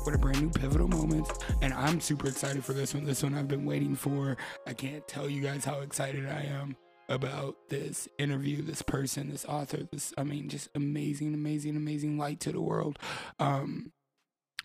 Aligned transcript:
Back 0.00 0.06
with 0.06 0.14
a 0.14 0.18
brand 0.18 0.40
new 0.40 0.50
pivotal 0.50 0.88
moment, 0.88 1.28
and 1.60 1.74
I'm 1.74 2.00
super 2.00 2.28
excited 2.28 2.64
for 2.64 2.72
this 2.72 2.94
one. 2.94 3.04
This 3.04 3.22
one 3.22 3.34
I've 3.34 3.48
been 3.48 3.66
waiting 3.66 3.94
for. 3.94 4.36
I 4.66 4.72
can't 4.72 5.06
tell 5.06 5.28
you 5.28 5.42
guys 5.42 5.64
how 5.64 5.80
excited 5.80 6.26
I 6.26 6.42
am 6.42 6.76
about 7.08 7.56
this 7.68 8.08
interview, 8.18 8.62
this 8.62 8.82
person, 8.82 9.30
this 9.30 9.44
author, 9.44 9.80
this, 9.92 10.14
I 10.16 10.22
mean, 10.22 10.48
just 10.48 10.68
amazing, 10.74 11.34
amazing, 11.34 11.76
amazing 11.76 12.18
light 12.18 12.40
to 12.40 12.52
the 12.52 12.60
world. 12.60 12.98
Um, 13.38 13.92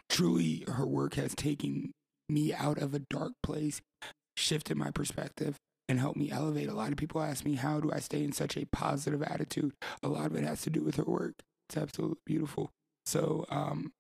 truly, 0.10 0.64
her 0.68 0.86
work 0.86 1.16
has 1.16 1.36
taken 1.36 1.92
me 2.30 2.54
out 2.54 2.78
of 2.78 2.94
a 2.94 3.00
dark 3.00 3.34
place, 3.44 3.82
shifted 4.38 4.78
my 4.78 4.92
perspective, 4.92 5.58
and 5.90 6.00
helped 6.00 6.18
me 6.18 6.32
elevate. 6.32 6.70
A 6.70 6.74
lot 6.74 6.92
of 6.92 6.98
people 6.98 7.22
ask 7.22 7.44
me, 7.44 7.56
how 7.56 7.80
do 7.80 7.92
I 7.92 8.00
stay 8.00 8.24
in 8.24 8.32
such 8.32 8.56
a 8.56 8.66
positive 8.66 9.24
attitude? 9.24 9.74
A 10.02 10.08
lot 10.08 10.28
of 10.28 10.36
it 10.36 10.44
has 10.44 10.62
to 10.62 10.70
do 10.70 10.82
with 10.82 10.96
her 10.96 11.04
work. 11.04 11.34
It's 11.68 11.78
absolutely 11.78 12.20
beautiful. 12.26 12.70
So, 13.06 13.46
um, 13.50 13.92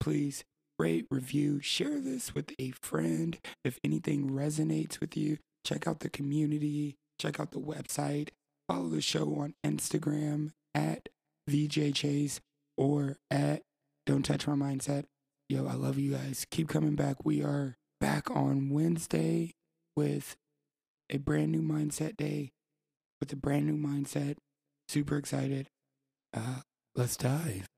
please 0.00 0.44
rate, 0.82 1.06
review, 1.12 1.60
share 1.60 2.00
this 2.00 2.34
with 2.34 2.52
a 2.58 2.72
friend. 2.72 3.38
If 3.64 3.78
anything 3.84 4.30
resonates 4.30 4.98
with 4.98 5.16
you, 5.16 5.38
check 5.64 5.86
out 5.86 6.00
the 6.00 6.10
community, 6.10 6.96
check 7.20 7.38
out 7.38 7.52
the 7.52 7.60
website, 7.60 8.30
follow 8.68 8.88
the 8.88 9.00
show 9.00 9.32
on 9.36 9.54
Instagram 9.64 10.50
at 10.74 11.08
VJ 11.48 11.94
Chase 11.94 12.40
or 12.76 13.18
at 13.30 13.62
Don't 14.06 14.24
Touch 14.24 14.48
My 14.48 14.54
Mindset. 14.54 15.04
Yo, 15.48 15.68
I 15.68 15.74
love 15.74 15.98
you 15.98 16.14
guys. 16.14 16.46
Keep 16.50 16.68
coming 16.68 16.96
back. 16.96 17.24
We 17.24 17.44
are 17.44 17.76
back 18.00 18.28
on 18.28 18.68
Wednesday 18.68 19.54
with 19.94 20.34
a 21.08 21.18
brand 21.18 21.52
new 21.52 21.62
mindset 21.62 22.16
day 22.16 22.50
with 23.20 23.32
a 23.32 23.36
brand 23.36 23.66
new 23.66 23.76
mindset. 23.76 24.36
Super 24.88 25.16
excited. 25.16 25.68
Uh, 26.34 26.62
let's 26.96 27.16
dive. 27.16 27.68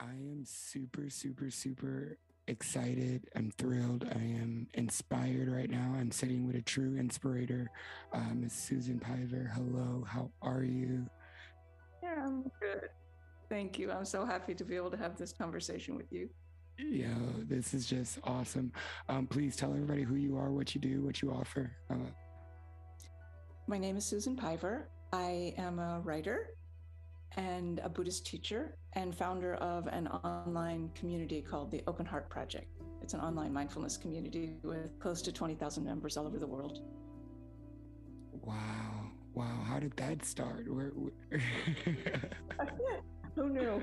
I 0.00 0.12
am 0.12 0.44
super, 0.46 1.10
super, 1.10 1.50
super 1.50 2.16
excited. 2.48 3.28
I'm 3.36 3.50
thrilled. 3.58 4.04
I 4.10 4.18
am 4.18 4.66
inspired 4.74 5.50
right 5.50 5.68
now. 5.68 5.94
I'm 5.98 6.10
sitting 6.10 6.46
with 6.46 6.56
a 6.56 6.62
true 6.62 6.96
inspirator, 6.96 7.70
uh, 8.12 8.34
Miss 8.34 8.54
Susan 8.54 8.98
Piver. 8.98 9.50
Hello, 9.54 10.04
how 10.08 10.30
are 10.40 10.62
you? 10.62 11.06
Yeah, 12.02 12.24
I'm 12.24 12.42
good. 12.60 12.88
Thank 13.50 13.78
you. 13.78 13.90
I'm 13.90 14.06
so 14.06 14.24
happy 14.24 14.54
to 14.54 14.64
be 14.64 14.74
able 14.74 14.90
to 14.90 14.96
have 14.96 15.16
this 15.16 15.32
conversation 15.32 15.96
with 15.96 16.10
you. 16.10 16.30
Yo, 16.78 17.08
this 17.46 17.74
is 17.74 17.86
just 17.86 18.18
awesome. 18.24 18.72
Um, 19.10 19.26
please 19.26 19.54
tell 19.54 19.70
everybody 19.70 20.02
who 20.02 20.14
you 20.14 20.36
are, 20.38 20.50
what 20.50 20.74
you 20.74 20.80
do, 20.80 21.02
what 21.02 21.20
you 21.20 21.30
offer. 21.30 21.76
Uh, 21.90 21.96
My 23.66 23.76
name 23.76 23.98
is 23.98 24.06
Susan 24.06 24.34
Piver. 24.34 24.88
I 25.12 25.52
am 25.58 25.78
a 25.78 26.00
writer 26.00 26.54
and 27.36 27.80
a 27.80 27.88
Buddhist 27.88 28.26
teacher 28.26 28.76
and 28.94 29.14
founder 29.14 29.54
of 29.54 29.86
an 29.86 30.08
online 30.08 30.90
community 30.94 31.40
called 31.40 31.70
the 31.70 31.82
Open 31.86 32.04
Heart 32.04 32.28
Project. 32.28 32.66
It's 33.02 33.14
an 33.14 33.20
online 33.20 33.52
mindfulness 33.52 33.96
community 33.96 34.54
with 34.62 34.98
close 34.98 35.22
to 35.22 35.32
20,000 35.32 35.84
members 35.84 36.16
all 36.16 36.26
over 36.26 36.38
the 36.38 36.46
world. 36.46 36.80
wow, 38.42 39.10
wow. 39.34 39.64
How 39.66 39.78
did 39.78 39.96
that 39.96 40.24
start? 40.24 40.72
Where? 40.72 40.92
where... 40.94 41.30
Who 43.36 43.48
knew? 43.48 43.82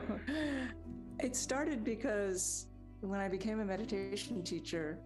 It 1.19 1.35
started 1.35 1.83
because 1.83 2.67
when 3.01 3.19
I 3.19 3.27
became 3.27 3.59
a 3.59 3.65
meditation 3.65 4.43
teacher, 4.43 4.99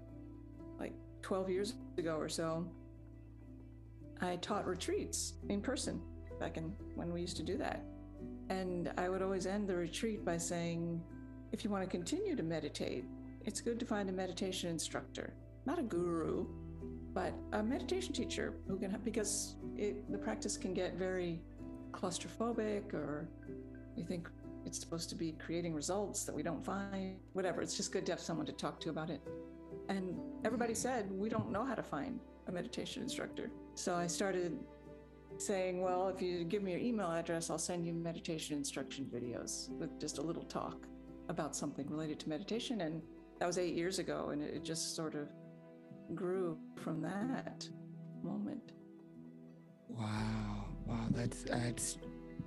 like 0.79 0.93
12 1.21 1.49
years 1.49 1.75
ago 1.97 2.15
or 2.15 2.27
so, 2.27 2.67
I 4.19 4.35
taught 4.37 4.67
retreats 4.67 5.33
in 5.49 5.61
person 5.61 6.01
back 6.39 6.57
in 6.57 6.73
when 6.95 7.13
we 7.13 7.21
used 7.21 7.37
to 7.37 7.43
do 7.43 7.57
that. 7.57 7.83
And 8.49 8.91
I 8.97 9.09
would 9.09 9.21
always 9.21 9.45
end 9.45 9.67
the 9.67 9.75
retreat 9.75 10.25
by 10.25 10.37
saying, 10.37 11.01
if 11.51 11.63
you 11.63 11.69
want 11.69 11.83
to 11.83 11.89
continue 11.89 12.35
to 12.35 12.43
meditate, 12.43 13.05
it's 13.45 13.61
good 13.61 13.79
to 13.79 13.85
find 13.85 14.09
a 14.09 14.13
meditation 14.13 14.69
instructor, 14.69 15.33
not 15.65 15.79
a 15.79 15.83
guru, 15.83 16.45
but 17.13 17.33
a 17.53 17.63
meditation 17.63 18.13
teacher 18.13 18.53
who 18.67 18.77
can 18.77 18.89
help 18.89 19.03
because 19.03 19.55
it, 19.75 20.09
the 20.11 20.17
practice 20.17 20.57
can 20.57 20.73
get 20.73 20.95
very 20.95 21.41
claustrophobic 21.91 22.93
or 22.93 23.27
we 23.95 24.03
think 24.03 24.29
it's 24.65 24.79
supposed 24.79 25.09
to 25.09 25.15
be 25.15 25.33
creating 25.33 25.73
results 25.73 26.23
that 26.23 26.35
we 26.35 26.43
don't 26.43 26.63
find, 26.63 27.17
whatever. 27.33 27.61
It's 27.61 27.75
just 27.75 27.91
good 27.91 28.05
to 28.05 28.11
have 28.11 28.21
someone 28.21 28.45
to 28.45 28.51
talk 28.51 28.79
to 28.81 28.89
about 28.89 29.09
it. 29.09 29.21
And 29.89 30.19
everybody 30.45 30.73
said, 30.73 31.11
we 31.11 31.29
don't 31.29 31.51
know 31.51 31.65
how 31.65 31.75
to 31.75 31.83
find 31.83 32.19
a 32.47 32.51
meditation 32.51 33.01
instructor. 33.01 33.51
So 33.75 33.95
I 33.95 34.07
started 34.07 34.59
saying, 35.37 35.81
well, 35.81 36.09
if 36.09 36.21
you 36.21 36.43
give 36.43 36.63
me 36.63 36.71
your 36.71 36.79
email 36.79 37.11
address, 37.11 37.49
I'll 37.49 37.57
send 37.57 37.85
you 37.85 37.93
meditation 37.93 38.57
instruction 38.57 39.09
videos 39.13 39.69
with 39.69 39.99
just 39.99 40.17
a 40.17 40.21
little 40.21 40.43
talk 40.43 40.87
about 41.29 41.55
something 41.55 41.89
related 41.89 42.19
to 42.21 42.29
meditation. 42.29 42.81
And 42.81 43.01
that 43.39 43.47
was 43.47 43.57
eight 43.57 43.75
years 43.75 43.99
ago. 43.99 44.29
And 44.31 44.41
it 44.41 44.63
just 44.63 44.95
sort 44.95 45.15
of 45.15 45.29
grew 46.15 46.57
from 46.75 47.01
that 47.01 47.67
moment. 48.23 48.73
Wow, 49.89 50.65
wow, 50.85 51.05
that's 51.11 51.43
that's 51.43 51.97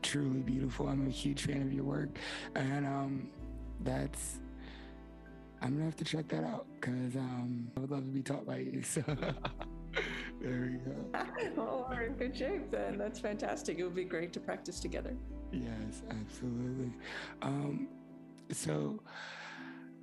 truly 0.03 0.41
beautiful. 0.41 0.89
I'm 0.89 1.07
a 1.07 1.11
huge 1.11 1.43
fan 1.43 1.63
of 1.63 1.73
your 1.73 1.85
work, 1.85 2.19
and 2.55 2.87
um, 2.87 3.29
that's 3.83 4.39
I'm 5.61 5.73
gonna 5.73 5.85
have 5.85 5.97
to 5.97 6.05
check 6.05 6.29
that 6.29 6.45
out 6.45 6.67
because 6.75 7.17
um, 7.17 7.71
I 7.77 7.81
would 7.81 7.91
love 7.91 8.05
to 8.05 8.11
be 8.11 8.23
taught 8.23 8.47
by 8.47 8.59
you. 8.59 8.83
So 8.83 9.03
there 10.41 10.71
you 10.71 10.79
go. 10.79 11.25
well, 11.57 11.87
we're 11.91 12.03
in 12.03 12.15
good 12.15 12.37
shape 12.37 12.71
then. 12.71 12.99
That's 12.99 13.19
fantastic. 13.19 13.79
It 13.79 13.85
would 13.85 13.95
be 13.95 14.05
great 14.05 14.33
to 14.35 14.41
practice 14.41 14.81
together. 14.81 15.17
Yes, 15.53 16.03
absolutely. 16.11 16.93
Um, 17.43 17.89
so 18.51 19.01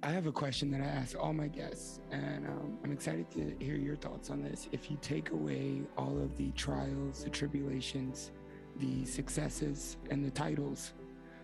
I 0.03 0.09
have 0.09 0.25
a 0.25 0.31
question 0.31 0.71
that 0.71 0.81
I 0.81 0.85
ask 0.85 1.15
all 1.19 1.33
my 1.33 1.47
guests, 1.47 1.99
and 2.11 2.47
um, 2.47 2.79
I'm 2.83 2.91
excited 2.91 3.29
to 3.31 3.55
hear 3.63 3.75
your 3.75 3.95
thoughts 3.95 4.29
on 4.29 4.41
this. 4.41 4.67
If 4.71 4.89
you 4.89 4.97
take 5.01 5.29
away 5.31 5.81
all 5.97 6.17
of 6.21 6.35
the 6.37 6.51
trials, 6.51 7.23
the 7.23 7.29
tribulations, 7.29 8.31
the 8.77 9.05
successes, 9.05 9.97
and 10.09 10.25
the 10.25 10.31
titles, 10.31 10.93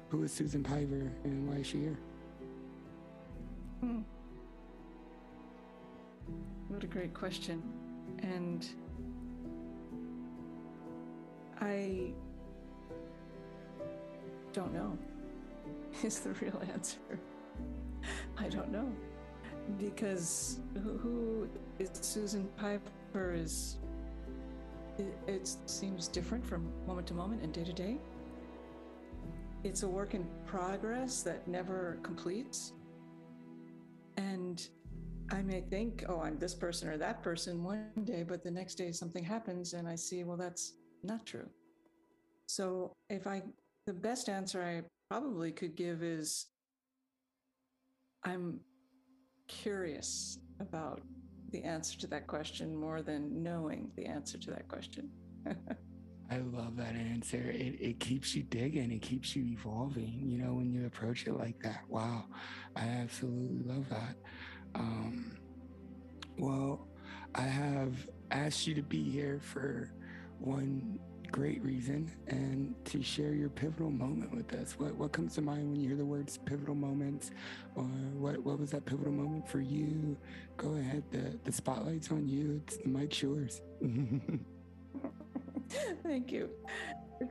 who 0.09 0.24
is 0.24 0.31
Susan 0.31 0.64
Piver 0.64 1.12
and 1.24 1.48
why 1.48 1.56
is 1.58 1.68
she 1.68 1.81
here? 1.81 2.00
Hmm. 3.81 4.00
What 6.69 6.84
a 6.84 6.88
great 6.88 7.14
question. 7.14 7.62
And 8.19 8.67
I 11.59 12.11
don't 14.53 14.73
know, 14.73 14.97
is 16.03 16.19
the 16.19 16.31
real 16.33 16.61
answer. 16.72 17.19
I 18.38 18.47
don't 18.50 18.72
know. 18.72 18.91
Because 19.77 20.59
who, 20.83 21.50
is 21.77 21.89
Susan 22.01 22.47
Piver 22.57 23.33
is 23.33 23.77
it 25.27 25.56
seems 25.65 26.07
different 26.07 26.45
from 26.45 26.71
moment 26.86 27.07
to 27.07 27.13
moment 27.13 27.44
and 27.44 27.53
day 27.53 27.63
to 27.63 27.74
day. 27.74 27.97
It's 29.63 29.83
a 29.83 29.88
work 29.88 30.13
in 30.13 30.25
progress 30.45 31.21
that 31.24 31.47
never 31.47 32.00
completes. 32.03 32.74
And 34.18 34.68
I 35.29 35.41
may 35.41 35.62
think, 35.62 36.06
oh, 36.07 36.21
I'm 36.21 36.39
this 36.39 36.53
person 36.53 36.88
or 36.88 36.97
that 36.97 37.21
person 37.21 37.63
one 37.63 37.91
day, 38.06 38.24
but 38.24 38.44
the 38.44 38.51
next 38.51 38.75
day 38.75 38.91
something 38.91 39.24
happens 39.24 39.74
and 39.74 39.88
I 39.88 39.95
see, 39.95 40.24
well, 40.24 40.38
that's 40.38 40.74
not 41.03 41.25
true. 41.25 41.50
So 42.47 42.94
if 43.09 43.27
I, 43.27 43.41
the 43.85 43.94
best 43.94 44.29
answer 44.29 44.63
I 44.63 44.83
probably 45.09 45.51
could 45.51 45.75
give 45.75 46.01
is 46.01 46.47
I'm 48.24 48.62
curious 49.47 50.39
about 50.59 51.01
the 51.51 51.63
answer 51.63 51.97
to 52.00 52.07
that 52.07 52.27
question 52.27 52.75
more 52.75 53.01
than 53.01 53.44
knowing 53.44 53.91
the 53.95 54.06
answer 54.06 54.38
to 54.38 54.51
that 54.51 54.68
question. 54.68 55.09
I 56.30 56.39
love 56.39 56.75
that 56.77 56.95
answer. 56.95 57.38
It, 57.38 57.77
it 57.80 58.00
keeps 58.00 58.35
you 58.35 58.44
digging, 58.44 58.91
it 58.91 59.01
keeps 59.01 59.35
you 59.35 59.45
evolving, 59.45 60.23
you 60.25 60.38
know, 60.38 60.53
when 60.53 60.71
you 60.71 60.85
approach 60.85 61.25
it 61.25 61.33
like 61.33 61.57
that. 61.63 61.83
Wow. 61.89 62.25
I 62.75 62.83
absolutely 62.83 63.63
love 63.63 63.88
that. 63.89 64.15
Um, 64.75 65.38
well, 66.38 66.88
I 67.36 67.42
have 67.42 68.08
asked 68.31 68.68
you 68.68 68.75
to 68.75 68.84
be 68.84 69.04
here 69.04 69.40
for 69.42 69.92
one 70.40 71.00
great 71.31 71.62
reason 71.64 72.10
and 72.28 72.74
to 72.86 73.04
share 73.04 73.34
your 73.34 73.50
pivotal 73.50 73.90
moment 73.90 74.34
with 74.34 74.54
us. 74.54 74.80
What 74.80 74.96
what 74.96 75.12
comes 75.12 75.36
to 75.36 75.42
mind 75.42 75.69
when 75.69 75.80
you 75.80 75.88
hear 75.90 75.98
the 75.98 76.06
words 76.06 76.38
pivotal 76.38 76.75
moments? 76.75 77.31
Or 77.75 77.84
what 77.84 78.38
what 78.44 78.60
was 78.60 78.72
that 78.72 78.86
pivotal 78.86 79.12
moment 79.12 79.48
for 79.48 79.60
you? 79.60 80.18
Go 80.58 80.75
ahead, 80.75 81.04
the 81.12 81.38
the 81.44 81.52
spotlight's 81.52 82.12
on 82.12 82.28
you. 82.28 82.62
It's 82.66 82.78
the 82.78 82.90
mic's 82.90 83.22
yours. 83.22 83.62
Thank 86.04 86.31
you. 86.31 86.50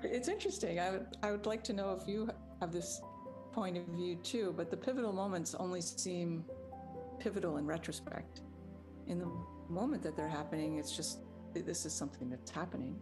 It's 0.03 0.29
interesting. 0.29 0.79
I 0.81 0.91
would 0.91 1.07
I 1.23 1.31
would 1.31 1.47
like 1.47 1.65
to 1.65 1.73
know 1.73 1.99
if 2.01 2.09
you 2.09 2.29
have 2.61 2.73
this 2.73 3.01
point 3.53 3.77
of 3.77 3.85
view 3.87 4.17
too, 4.17 4.53
but 4.57 4.71
the 4.71 4.77
pivotal 4.77 5.13
moments 5.13 5.55
only 5.55 5.81
seem 5.81 6.45
pivotal 7.19 7.57
in 7.59 7.67
retrospect. 7.67 8.43
In 9.07 9.19
the 9.19 9.31
moment 9.69 10.03
that 10.03 10.17
they're 10.17 10.29
happening, 10.29 10.79
it's 10.79 10.97
just 10.97 11.21
this 11.55 11.87
is 11.87 11.93
something 11.93 12.29
that's 12.29 12.51
happening. 12.51 12.99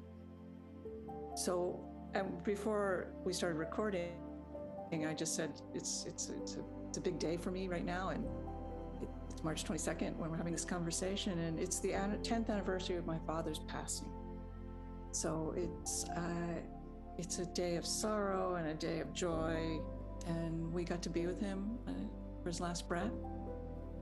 So, 1.37 1.81
before 2.45 3.09
we 3.25 3.33
started 3.33 3.59
recording, 3.59 4.13
I 4.93 5.13
just 5.15 5.35
said 5.35 5.51
it's 5.75 6.05
it's 6.07 6.29
it's 6.29 6.57
a, 6.57 6.61
it's 6.89 6.99
a 6.99 7.01
big 7.01 7.19
day 7.19 7.37
for 7.37 7.51
me 7.51 7.67
right 7.67 7.85
now, 7.85 8.11
and 8.11 8.25
it's 9.33 9.43
March 9.43 9.65
22nd 9.65 10.17
when 10.17 10.31
we're 10.31 10.37
having 10.37 10.53
this 10.53 10.65
conversation, 10.65 11.41
and 11.41 11.59
it's 11.59 11.81
the 11.81 11.91
10th 11.91 12.49
anniversary 12.49 12.97
of 12.97 13.07
my 13.07 13.19
father's 13.27 13.59
passing. 13.67 14.09
So 15.11 15.53
it's 15.57 16.05
uh, 16.17 16.61
it's 17.19 17.39
a 17.39 17.47
day 17.47 17.77
of 17.77 17.87
sorrow 17.87 18.57
and 18.57 18.69
a 18.69 18.75
day 18.75 19.01
of 19.01 19.13
joy, 19.13 19.81
and 20.27 20.73
we 20.73 20.85
got 20.85 21.03
to 21.03 21.11
be 21.11 21.27
with 21.27 21.41
him 21.41 21.79
uh, 21.89 21.93
for 22.43 22.49
his 22.49 22.61
last 22.61 22.89
breath. 22.89 23.13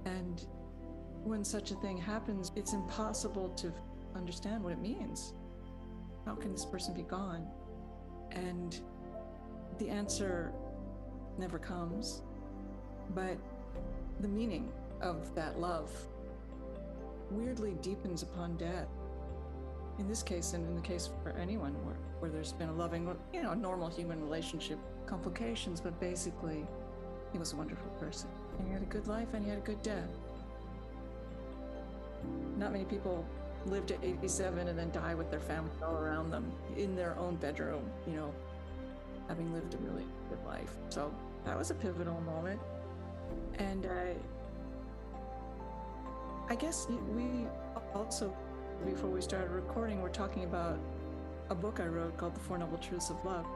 And 0.04 0.44
when 1.24 1.44
such 1.44 1.70
a 1.70 1.74
thing 1.76 1.96
happens, 1.96 2.52
it's 2.56 2.72
impossible 2.72 3.50
to 3.50 3.72
understand 4.14 4.62
what 4.62 4.72
it 4.72 4.80
means. 4.80 5.34
How 6.26 6.34
can 6.34 6.52
this 6.52 6.64
person 6.64 6.94
be 6.94 7.02
gone? 7.02 7.46
And 8.32 8.78
the 9.78 9.88
answer 9.88 10.52
never 11.38 11.58
comes, 11.58 12.22
but 13.14 13.36
the 14.20 14.28
meaning 14.28 14.70
of 15.00 15.34
that 15.34 15.58
love 15.58 15.90
weirdly 17.30 17.74
deepens 17.82 18.22
upon 18.22 18.56
death. 18.56 18.88
In 19.98 20.08
this 20.08 20.22
case, 20.22 20.54
and 20.54 20.66
in 20.66 20.74
the 20.74 20.82
case 20.82 21.10
for 21.22 21.30
anyone 21.32 21.72
where, 21.84 21.96
where 22.20 22.30
there's 22.30 22.52
been 22.52 22.68
a 22.68 22.72
loving, 22.72 23.08
you 23.32 23.42
know, 23.42 23.54
normal 23.54 23.88
human 23.88 24.22
relationship 24.22 24.78
complications, 25.06 25.80
but 25.80 25.98
basically, 26.00 26.66
he 27.32 27.38
was 27.38 27.52
a 27.52 27.56
wonderful 27.56 27.90
person. 28.00 28.28
And 28.58 28.66
he 28.66 28.72
had 28.72 28.82
a 28.82 28.86
good 28.86 29.06
life 29.06 29.28
and 29.34 29.44
he 29.44 29.50
had 29.50 29.58
a 29.58 29.62
good 29.62 29.82
death. 29.82 30.08
Not 32.56 32.72
many 32.72 32.84
people 32.84 33.24
live 33.66 33.86
to 33.86 33.94
87 34.02 34.68
and 34.68 34.78
then 34.78 34.90
die 34.90 35.14
with 35.14 35.30
their 35.30 35.40
family 35.40 35.70
all 35.82 35.96
around 35.96 36.30
them 36.30 36.50
in 36.76 36.96
their 36.96 37.16
own 37.18 37.36
bedroom, 37.36 37.84
you 38.06 38.14
know, 38.14 38.32
having 39.28 39.52
lived 39.52 39.74
a 39.74 39.78
really 39.78 40.06
good 40.28 40.44
life. 40.46 40.74
So 40.88 41.12
that 41.44 41.56
was 41.56 41.70
a 41.70 41.74
pivotal 41.74 42.20
moment. 42.22 42.60
And 43.58 43.86
I, 43.86 44.14
I 46.48 46.54
guess 46.54 46.86
we 47.14 47.46
also, 47.94 48.34
before 48.84 49.10
we 49.10 49.20
started 49.20 49.50
recording, 49.50 50.02
we're 50.02 50.08
talking 50.08 50.44
about 50.44 50.78
a 51.50 51.54
book 51.54 51.80
I 51.80 51.86
wrote 51.86 52.16
called 52.16 52.34
The 52.34 52.40
Four 52.40 52.58
Noble 52.58 52.78
Truths 52.78 53.10
of 53.10 53.24
Love. 53.24 53.46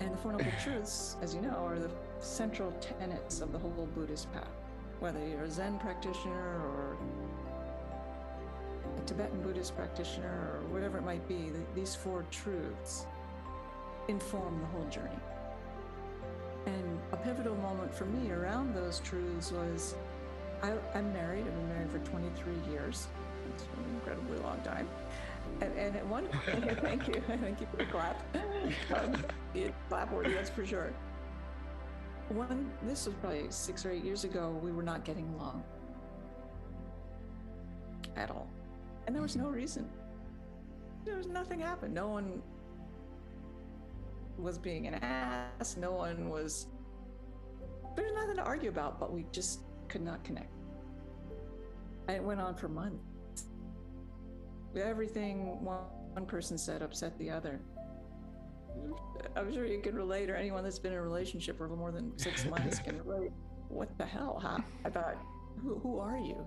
And 0.00 0.12
the 0.12 0.18
Four 0.18 0.32
Noble 0.32 0.52
Truths, 0.62 1.16
as 1.22 1.34
you 1.34 1.40
know, 1.40 1.64
are 1.66 1.78
the 1.78 1.90
central 2.20 2.72
tenets 2.80 3.40
of 3.40 3.52
the 3.52 3.58
whole 3.58 3.88
Buddhist 3.94 4.32
path. 4.32 4.48
Whether 5.00 5.26
you're 5.26 5.44
a 5.44 5.50
Zen 5.50 5.78
practitioner 5.78 6.60
or 6.60 6.96
a 8.96 9.00
Tibetan 9.06 9.42
Buddhist 9.42 9.76
practitioner 9.76 10.54
or 10.54 10.60
whatever 10.72 10.98
it 10.98 11.04
might 11.04 11.26
be, 11.28 11.50
these 11.74 11.94
four 11.94 12.24
truths 12.30 13.06
inform 14.08 14.60
the 14.60 14.66
whole 14.66 14.88
journey. 14.88 15.20
And 16.66 16.98
a 17.12 17.16
pivotal 17.16 17.54
moment 17.56 17.94
for 17.94 18.06
me 18.06 18.30
around 18.32 18.74
those 18.74 19.00
truths 19.00 19.52
was 19.52 19.94
I, 20.62 20.72
am 20.94 21.12
married. 21.12 21.46
I've 21.46 21.54
been 21.54 21.68
married 21.68 21.90
for 21.90 21.98
23 21.98 22.54
years. 22.72 23.06
It's 23.54 23.62
an 23.62 23.94
incredibly 23.94 24.38
long 24.38 24.60
time. 24.62 24.88
And, 25.60 25.72
and 25.78 25.96
at 25.96 26.06
one 26.06 26.26
point, 26.26 26.78
thank 26.80 27.08
you, 27.08 27.22
thank 27.40 27.60
you 27.60 27.66
for 27.70 27.76
the 27.76 27.86
clap. 27.86 28.22
Um, 28.94 29.16
clap 29.88 30.12
worthy, 30.12 30.34
that's 30.34 30.50
for 30.50 30.66
sure. 30.66 30.90
One, 32.28 32.70
this 32.82 33.06
was 33.06 33.14
probably 33.16 33.46
six 33.50 33.86
or 33.86 33.92
eight 33.92 34.04
years 34.04 34.24
ago. 34.24 34.58
We 34.62 34.72
were 34.72 34.82
not 34.82 35.04
getting 35.04 35.28
along 35.34 35.62
at 38.16 38.30
all. 38.30 38.48
And 39.06 39.14
there 39.14 39.22
was 39.22 39.36
no 39.36 39.48
reason. 39.48 39.88
There 41.04 41.16
was 41.16 41.28
nothing 41.28 41.60
happened. 41.60 41.94
No 41.94 42.08
one 42.08 42.42
was 44.36 44.58
being 44.58 44.86
an 44.86 44.94
ass. 44.94 45.76
No 45.76 45.92
one 45.92 46.28
was. 46.28 46.66
There's 47.94 48.12
nothing 48.12 48.36
to 48.36 48.42
argue 48.42 48.68
about, 48.68 48.98
but 48.98 49.12
we 49.12 49.24
just 49.30 49.60
could 49.88 50.02
not 50.02 50.24
connect. 50.24 50.50
And 52.08 52.16
it 52.16 52.22
went 52.22 52.40
on 52.40 52.56
for 52.56 52.68
months. 52.68 53.46
Everything 54.76 55.64
one, 55.64 55.78
one 56.12 56.26
person 56.26 56.58
said 56.58 56.82
upset 56.82 57.16
the 57.18 57.30
other. 57.30 57.60
I'm 59.36 59.52
sure 59.52 59.66
you 59.66 59.80
can 59.80 59.94
relate, 59.94 60.30
or 60.30 60.36
anyone 60.36 60.64
that's 60.64 60.78
been 60.78 60.92
in 60.92 60.98
a 60.98 61.02
relationship 61.02 61.58
for 61.58 61.68
more 61.68 61.92
than 61.92 62.16
six 62.18 62.44
months 62.50 62.78
can 62.78 62.98
relate. 63.04 63.30
What 63.68 63.96
the 63.98 64.06
hell? 64.06 64.40
Huh? 64.42 64.58
I 64.84 64.90
thought, 64.90 65.16
who, 65.62 65.78
who 65.78 65.98
are 65.98 66.18
you? 66.18 66.46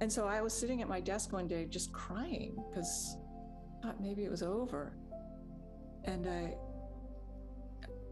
And 0.00 0.12
so 0.12 0.26
I 0.26 0.40
was 0.40 0.52
sitting 0.52 0.82
at 0.82 0.88
my 0.88 1.00
desk 1.00 1.32
one 1.32 1.46
day 1.46 1.66
just 1.66 1.92
crying 1.92 2.56
because 2.68 3.16
I 3.78 3.86
thought 3.86 4.00
maybe 4.00 4.24
it 4.24 4.30
was 4.30 4.42
over. 4.42 4.96
And 6.04 6.26
I, 6.26 6.54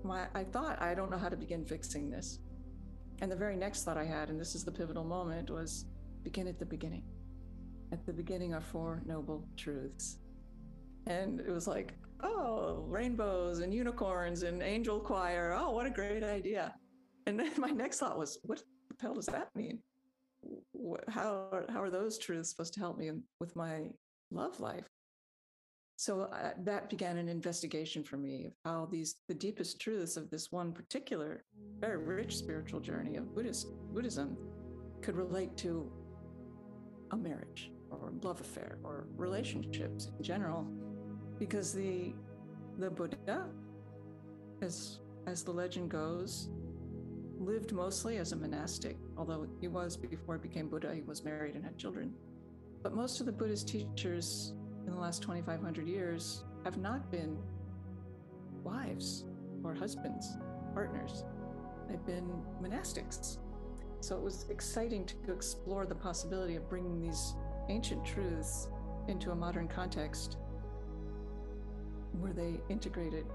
my, 0.05 0.27
I 0.35 0.45
thought, 0.45 0.81
I 0.81 0.95
don't 0.95 1.11
know 1.11 1.19
how 1.19 1.29
to 1.29 1.37
begin 1.37 1.65
fixing 1.65 2.11
this. 2.11 2.39
And 3.21 3.31
the 3.31 3.37
very 3.37 3.57
next 3.57 3.85
thought 3.85 3.97
I 3.97 4.05
had, 4.05 4.31
and 4.31 4.41
this 4.41 4.55
is 4.55 4.65
the 4.65 4.73
pivotal 4.73 5.05
moment, 5.05 5.51
was 5.51 5.87
begin 6.23 6.47
at 6.47 6.59
the 6.59 6.67
beginning. 6.67 7.05
At 7.93 8.07
the 8.07 8.13
beginning 8.13 8.55
are 8.55 8.61
four 8.61 9.03
noble 9.05 9.47
truths. 9.57 10.19
And 11.07 11.41
it 11.41 11.51
was 11.51 11.67
like, 11.67 11.95
oh, 12.23 12.85
rainbows 12.87 13.61
and 13.61 13.73
unicorns 13.73 14.43
and 14.43 14.63
angel 14.63 15.01
choir. 15.01 15.57
Oh, 15.59 15.71
what 15.71 15.87
a 15.87 15.91
great 15.91 16.23
idea. 16.23 16.75
And 17.27 17.39
then 17.39 17.53
my 17.59 17.71
next 17.71 17.99
thought 17.99 18.19
was, 18.19 18.39
what 18.45 18.63
the 18.91 18.97
hell 19.01 19.15
does 19.15 19.27
that 19.27 19.49
mean? 19.55 19.81
how 21.09 21.49
are, 21.53 21.65
how 21.69 21.81
are 21.81 21.91
those 21.91 22.19
truths 22.19 22.51
supposed 22.51 22.75
to 22.75 22.81
help 22.81 22.99
me 22.99 23.11
with 23.39 23.55
my 23.55 23.83
love 24.31 24.59
life? 24.61 24.89
So 25.97 26.23
uh, 26.23 26.51
that 26.65 26.91
began 26.91 27.17
an 27.17 27.29
investigation 27.29 28.03
for 28.03 28.17
me 28.17 28.47
of 28.47 28.53
how 28.65 28.89
these 28.91 29.17
the 29.29 29.35
deepest 29.35 29.81
truths 29.81 30.17
of 30.17 30.31
this 30.31 30.51
one 30.51 30.73
particular 30.73 31.45
very 31.79 31.99
rich 31.99 32.37
spiritual 32.37 32.81
journey 32.81 33.17
of 33.17 33.33
Buddhist 33.35 33.69
Buddhism 33.93 34.37
could 35.01 35.17
relate 35.17 35.57
to 35.59 35.93
a 37.13 37.17
marriage 37.17 37.71
or 37.91 38.13
love 38.23 38.41
affair 38.41 38.79
or 38.83 39.07
relationships 39.17 40.09
in 40.19 40.25
general 40.25 40.67
because 41.47 41.73
the 41.73 42.13
the 42.79 42.89
Buddha 42.89 43.49
as 44.61 45.01
as 45.27 45.43
the 45.43 45.51
legend 45.51 45.91
goes 45.91 46.51
lived 47.41 47.73
mostly 47.73 48.19
as 48.19 48.31
a 48.31 48.37
monastic, 48.37 48.97
although 49.19 49.49
he 49.61 49.67
was, 49.67 49.97
before 49.97 50.37
he 50.37 50.49
became 50.49 50.69
Buddha, 50.69 50.95
he 50.95 51.01
was 51.01 51.25
married 51.25 51.57
and 51.57 51.65
had 51.65 51.77
children. 51.77 52.15
But 52.85 52.95
most 52.95 53.19
of 53.19 53.27
the 53.27 53.33
Buddhist 53.33 53.67
teachers 53.67 54.55
in 54.87 54.93
the 54.93 55.01
last 55.01 55.23
2,500 55.23 55.89
years 55.89 56.45
have 56.65 56.77
not 56.77 57.11
been 57.11 57.37
wives 58.63 59.25
or 59.65 59.75
husbands, 59.75 60.37
partners. 60.73 61.25
They've 61.89 62.07
been 62.07 62.31
monastics. 62.63 63.39
So 63.99 64.17
it 64.17 64.23
was 64.23 64.47
exciting 64.49 65.07
to 65.27 65.33
explore 65.33 65.87
the 65.87 65.97
possibility 65.97 66.55
of 66.55 66.69
bringing 66.69 67.01
these 67.01 67.35
ancient 67.69 68.05
truths 68.05 68.69
into 69.09 69.33
a 69.33 69.35
modern 69.35 69.67
context 69.67 70.37
where 72.21 72.33
they 72.33 72.61
integrated 72.69 73.27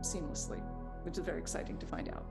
seamlessly 0.00 0.62
which 1.02 1.18
is 1.18 1.24
very 1.24 1.38
exciting 1.38 1.76
to 1.78 1.86
find 1.86 2.08
out. 2.08 2.24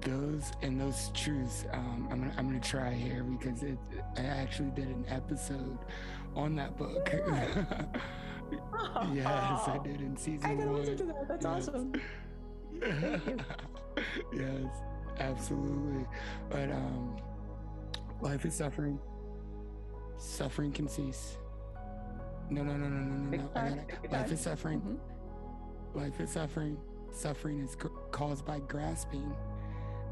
Those 0.00 0.50
and 0.62 0.80
those 0.80 1.10
truths, 1.14 1.66
um, 1.72 2.08
I'm 2.10 2.18
gonna 2.18 2.34
I'm 2.36 2.46
gonna 2.48 2.58
try 2.58 2.92
here 2.92 3.22
because 3.22 3.62
it, 3.62 3.78
I 4.16 4.22
actually 4.22 4.70
did 4.70 4.88
an 4.88 5.04
episode 5.08 5.78
on 6.34 6.56
that 6.56 6.76
book. 6.76 7.10
yes, 9.14 9.68
I 9.68 9.78
did 9.84 10.00
in 10.00 10.16
season 10.16 10.50
I 10.50 10.54
gotta 10.54 10.68
one. 10.68 10.80
listen 10.80 10.96
to 10.96 11.04
that. 11.04 11.28
That's 11.28 11.44
yes. 11.44 11.68
awesome. 11.68 11.92
yes, 14.34 14.66
absolutely. 15.20 16.06
But 16.50 16.72
um, 16.72 17.16
life 18.20 18.44
is 18.44 18.54
suffering. 18.54 18.98
Suffering 20.16 20.72
can 20.72 20.88
cease. 20.88 21.38
No, 22.50 22.62
no, 22.62 22.76
no, 22.76 22.88
no, 22.88 23.00
no, 23.00 23.36
no, 23.36 23.74
no. 23.74 24.10
Life 24.10 24.32
is 24.32 24.40
suffering. 24.40 24.80
Mm-hmm. 24.80 25.98
Life 25.98 26.20
is 26.20 26.30
suffering. 26.30 26.76
Suffering 27.12 27.60
is 27.60 27.76
caused 28.10 28.44
by 28.44 28.58
grasping, 28.60 29.34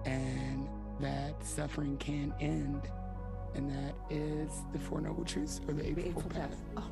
and 0.05 0.69
that 1.01 1.45
suffering 1.45 1.97
can 1.97 2.33
end, 2.41 2.89
and 3.55 3.69
that 3.69 3.95
is 4.09 4.63
the 4.73 4.79
Four 4.79 5.01
Noble 5.01 5.25
Truths 5.25 5.61
or 5.67 5.75
the 5.75 5.87
Eightfold 5.87 6.31
Path. 6.31 6.51
Path. 6.51 6.57
Oh. 6.77 6.91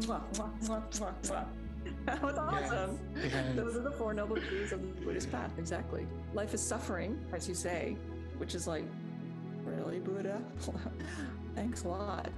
Mwah, 0.00 0.20
mwah, 0.34 0.82
mwah, 0.90 1.14
mwah. 1.22 1.46
That 2.04 2.22
was 2.22 2.36
awesome. 2.36 2.98
Yes, 3.16 3.32
yes. 3.32 3.56
Those 3.56 3.76
are 3.76 3.80
the 3.82 3.92
Four 3.92 4.12
Noble 4.14 4.36
Truths 4.36 4.72
of 4.72 4.82
the 4.82 5.04
Buddhist 5.04 5.30
path. 5.32 5.50
Exactly. 5.58 6.06
Life 6.34 6.52
is 6.52 6.60
suffering, 6.60 7.18
as 7.32 7.48
you 7.48 7.54
say, 7.54 7.96
which 8.36 8.54
is 8.54 8.66
like, 8.66 8.84
really, 9.64 9.98
Buddha? 9.98 10.42
Thanks 11.54 11.84
a 11.84 11.88
lot. 11.88 12.30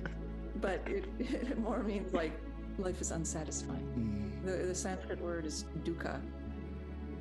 but 0.60 0.80
it, 0.86 1.04
it 1.18 1.58
more 1.58 1.82
means 1.82 2.12
like 2.12 2.32
life 2.78 3.00
is 3.00 3.10
unsatisfying. 3.10 3.86
Mm. 3.96 4.46
The, 4.46 4.66
the 4.66 4.74
Sanskrit 4.74 5.20
word 5.20 5.44
is 5.44 5.64
dukkha, 5.84 6.20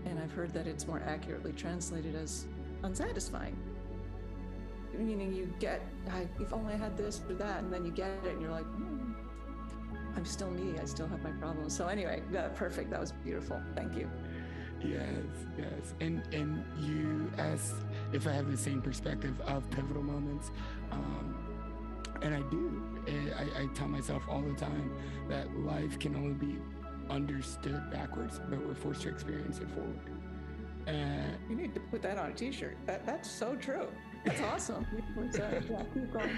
and 0.05 0.19
I've 0.19 0.31
heard 0.31 0.53
that 0.53 0.67
it's 0.67 0.87
more 0.87 1.01
accurately 1.05 1.53
translated 1.53 2.15
as 2.15 2.45
unsatisfying. 2.83 3.57
Meaning 4.97 5.33
you 5.33 5.53
get, 5.59 5.81
I, 6.09 6.27
if 6.41 6.51
only 6.51 6.73
I 6.73 6.77
had 6.77 6.97
this 6.97 7.21
or 7.29 7.33
that, 7.35 7.59
and 7.63 7.71
then 7.71 7.85
you 7.85 7.91
get 7.91 8.09
it, 8.25 8.33
and 8.33 8.41
you're 8.41 8.51
like, 8.51 8.65
hmm, 8.65 9.13
I'm 10.15 10.25
still 10.25 10.51
me. 10.51 10.77
I 10.79 10.85
still 10.85 11.07
have 11.07 11.23
my 11.23 11.31
problems. 11.31 11.75
So 11.75 11.87
anyway, 11.87 12.21
perfect. 12.55 12.89
That 12.89 12.99
was 12.99 13.11
beautiful. 13.11 13.61
Thank 13.75 13.95
you. 13.95 14.09
Yes, 14.83 15.45
yes, 15.57 15.93
and 15.99 16.23
and 16.33 16.63
you 16.79 17.31
as 17.37 17.73
if 18.13 18.27
I 18.27 18.31
have 18.31 18.49
the 18.49 18.57
same 18.57 18.81
perspective 18.81 19.39
of 19.41 19.69
pivotal 19.69 20.01
moments, 20.01 20.51
um, 20.91 21.35
and 22.21 22.33
I 22.33 22.41
do. 22.49 22.81
I, 23.37 23.63
I 23.63 23.67
tell 23.73 23.87
myself 23.87 24.23
all 24.29 24.41
the 24.41 24.53
time 24.53 24.91
that 25.29 25.55
life 25.59 25.99
can 25.99 26.15
only 26.15 26.33
be 26.33 26.57
understood 27.09 27.91
backwards, 27.91 28.39
but 28.49 28.65
we're 28.65 28.75
forced 28.75 29.01
to 29.03 29.09
experience 29.09 29.59
it 29.59 29.69
forward. 29.71 29.99
And 30.87 31.37
you 31.49 31.55
need 31.55 31.73
to 31.75 31.79
put 31.79 32.01
that 32.01 32.17
on 32.17 32.31
a 32.31 32.33
T-shirt. 32.33 32.77
That 32.85 33.05
that's 33.05 33.29
so 33.29 33.55
true. 33.55 33.87
That's 34.25 34.41
awesome. 34.41 34.85
yeah, 35.33 35.59
keep 35.93 36.11
going. 36.11 36.37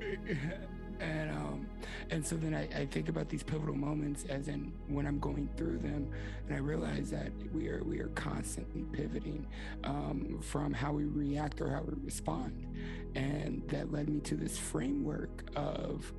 and 1.00 1.30
um, 1.30 1.66
and 2.10 2.24
so 2.26 2.36
then 2.36 2.54
I, 2.54 2.82
I 2.82 2.86
think 2.86 3.08
about 3.08 3.28
these 3.28 3.42
pivotal 3.42 3.74
moments 3.74 4.24
as 4.28 4.48
in 4.48 4.72
when 4.88 5.06
I'm 5.06 5.18
going 5.18 5.48
through 5.56 5.78
them, 5.78 6.10
and 6.46 6.56
I 6.56 6.58
realize 6.58 7.10
that 7.10 7.32
we 7.52 7.68
are 7.68 7.82
we 7.84 8.00
are 8.00 8.08
constantly 8.08 8.84
pivoting 8.92 9.46
um, 9.84 10.40
from 10.42 10.72
how 10.72 10.92
we 10.92 11.04
react 11.04 11.60
or 11.60 11.70
how 11.70 11.82
we 11.82 11.94
respond, 12.04 12.66
and 13.14 13.62
that 13.68 13.90
led 13.92 14.08
me 14.08 14.20
to 14.20 14.34
this 14.34 14.58
framework 14.58 15.44
of 15.56 16.12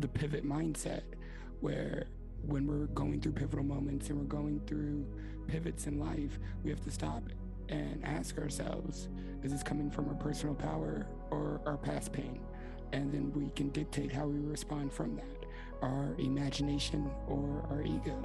the 0.00 0.08
pivot 0.08 0.44
mindset, 0.44 1.02
where 1.60 2.06
when 2.46 2.66
we're 2.66 2.86
going 2.88 3.20
through 3.20 3.32
pivotal 3.32 3.64
moments 3.64 4.10
and 4.10 4.18
we're 4.18 4.24
going 4.24 4.60
through 4.66 5.06
pivots 5.46 5.86
in 5.86 5.98
life, 5.98 6.38
we 6.62 6.70
have 6.70 6.82
to 6.84 6.90
stop 6.90 7.22
and 7.68 8.04
ask 8.04 8.38
ourselves: 8.38 9.08
Is 9.42 9.52
this 9.52 9.62
coming 9.62 9.90
from 9.90 10.08
our 10.08 10.14
personal 10.14 10.54
power 10.54 11.06
or 11.30 11.60
our 11.66 11.76
past 11.76 12.12
pain? 12.12 12.40
And 12.94 13.12
then 13.12 13.32
we 13.34 13.50
can 13.50 13.68
dictate 13.70 14.12
how 14.12 14.26
we 14.26 14.38
respond 14.38 14.92
from 14.92 15.16
that. 15.16 15.46
Our 15.82 16.14
imagination 16.18 17.10
or 17.28 17.66
our 17.68 17.82
ego. 17.82 18.16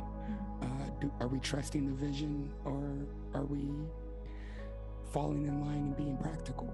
Uh, 0.61 0.65
do, 1.01 1.11
are 1.19 1.27
we 1.27 1.39
trusting 1.39 1.85
the 1.85 1.93
vision 1.93 2.51
or 2.63 3.07
are 3.33 3.45
we 3.45 3.67
falling 5.11 5.47
in 5.47 5.59
line 5.61 5.77
and 5.87 5.97
being 5.97 6.17
practical? 6.17 6.71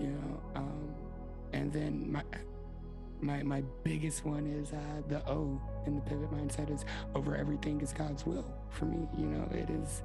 You 0.00 0.08
know 0.08 0.40
um, 0.56 0.94
and 1.52 1.72
then 1.72 2.10
my 2.10 2.22
my 3.20 3.42
my 3.42 3.62
biggest 3.82 4.24
one 4.24 4.46
is 4.46 4.72
uh, 4.72 5.02
the 5.08 5.26
O 5.28 5.60
in 5.86 5.94
the 5.94 6.02
pivot 6.02 6.30
mindset 6.30 6.72
is 6.72 6.84
over 7.14 7.36
everything 7.36 7.80
is 7.80 7.92
God's 7.92 8.26
will 8.26 8.44
for 8.70 8.84
me. 8.86 9.08
You 9.16 9.26
know, 9.26 9.48
it 9.52 9.70
is 9.70 10.02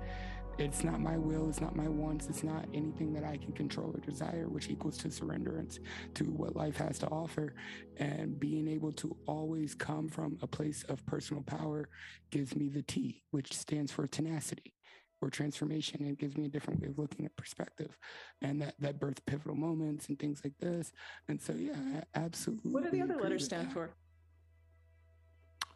it's 0.60 0.84
not 0.84 1.00
my 1.00 1.18
will, 1.18 1.50
it's 1.50 1.62
not 1.62 1.76
my 1.76 1.88
wants, 1.88 2.28
it's 2.28 2.44
not 2.44 2.66
anything 2.74 3.14
that 3.14 3.24
I 3.24 3.38
can 3.38 3.54
control 3.54 3.92
or 3.96 4.00
desire, 4.00 4.48
which 4.50 4.70
equals 4.70 4.98
to 5.00 5.08
surrenderance 5.08 5.80
to 6.16 6.26
what 6.26 6.56
life 6.56 6.78
has 6.78 7.00
to 7.00 7.08
offer. 7.08 7.54
And 7.98 8.40
being 8.40 8.68
able 8.68 8.92
to 8.94 9.16
always 9.26 9.74
come 9.74 10.10
from 10.10 10.38
a 10.42 10.48
place 10.48 10.84
of 10.84 11.06
personal 11.06 11.44
power 11.44 11.90
gives 12.30 12.56
me 12.56 12.70
the 12.70 12.82
T, 12.82 13.24
which 13.32 13.58
stands 13.58 13.92
for 13.92 14.06
tenacity 14.08 14.74
or 15.22 15.30
transformation. 15.30 16.06
It 16.06 16.18
gives 16.18 16.38
me 16.38 16.46
a 16.46 16.50
different 16.50 16.82
way 16.82 16.88
of 16.90 16.98
looking 16.98 17.26
at 17.26 17.36
perspective. 17.36 17.98
And 18.42 18.62
that 18.62 18.76
that 18.80 19.00
birth 19.00 19.26
pivotal 19.26 19.56
moments 19.56 20.08
and 20.10 20.20
things 20.20 20.42
like 20.44 20.58
this. 20.60 20.92
And 21.28 21.42
so 21.42 21.54
yeah, 21.54 22.04
absolutely. 22.16 22.72
What 22.72 22.84
do 22.84 22.90
the 22.90 23.02
other 23.02 23.18
letters 23.18 23.46
stand 23.46 23.72
for? 23.72 23.92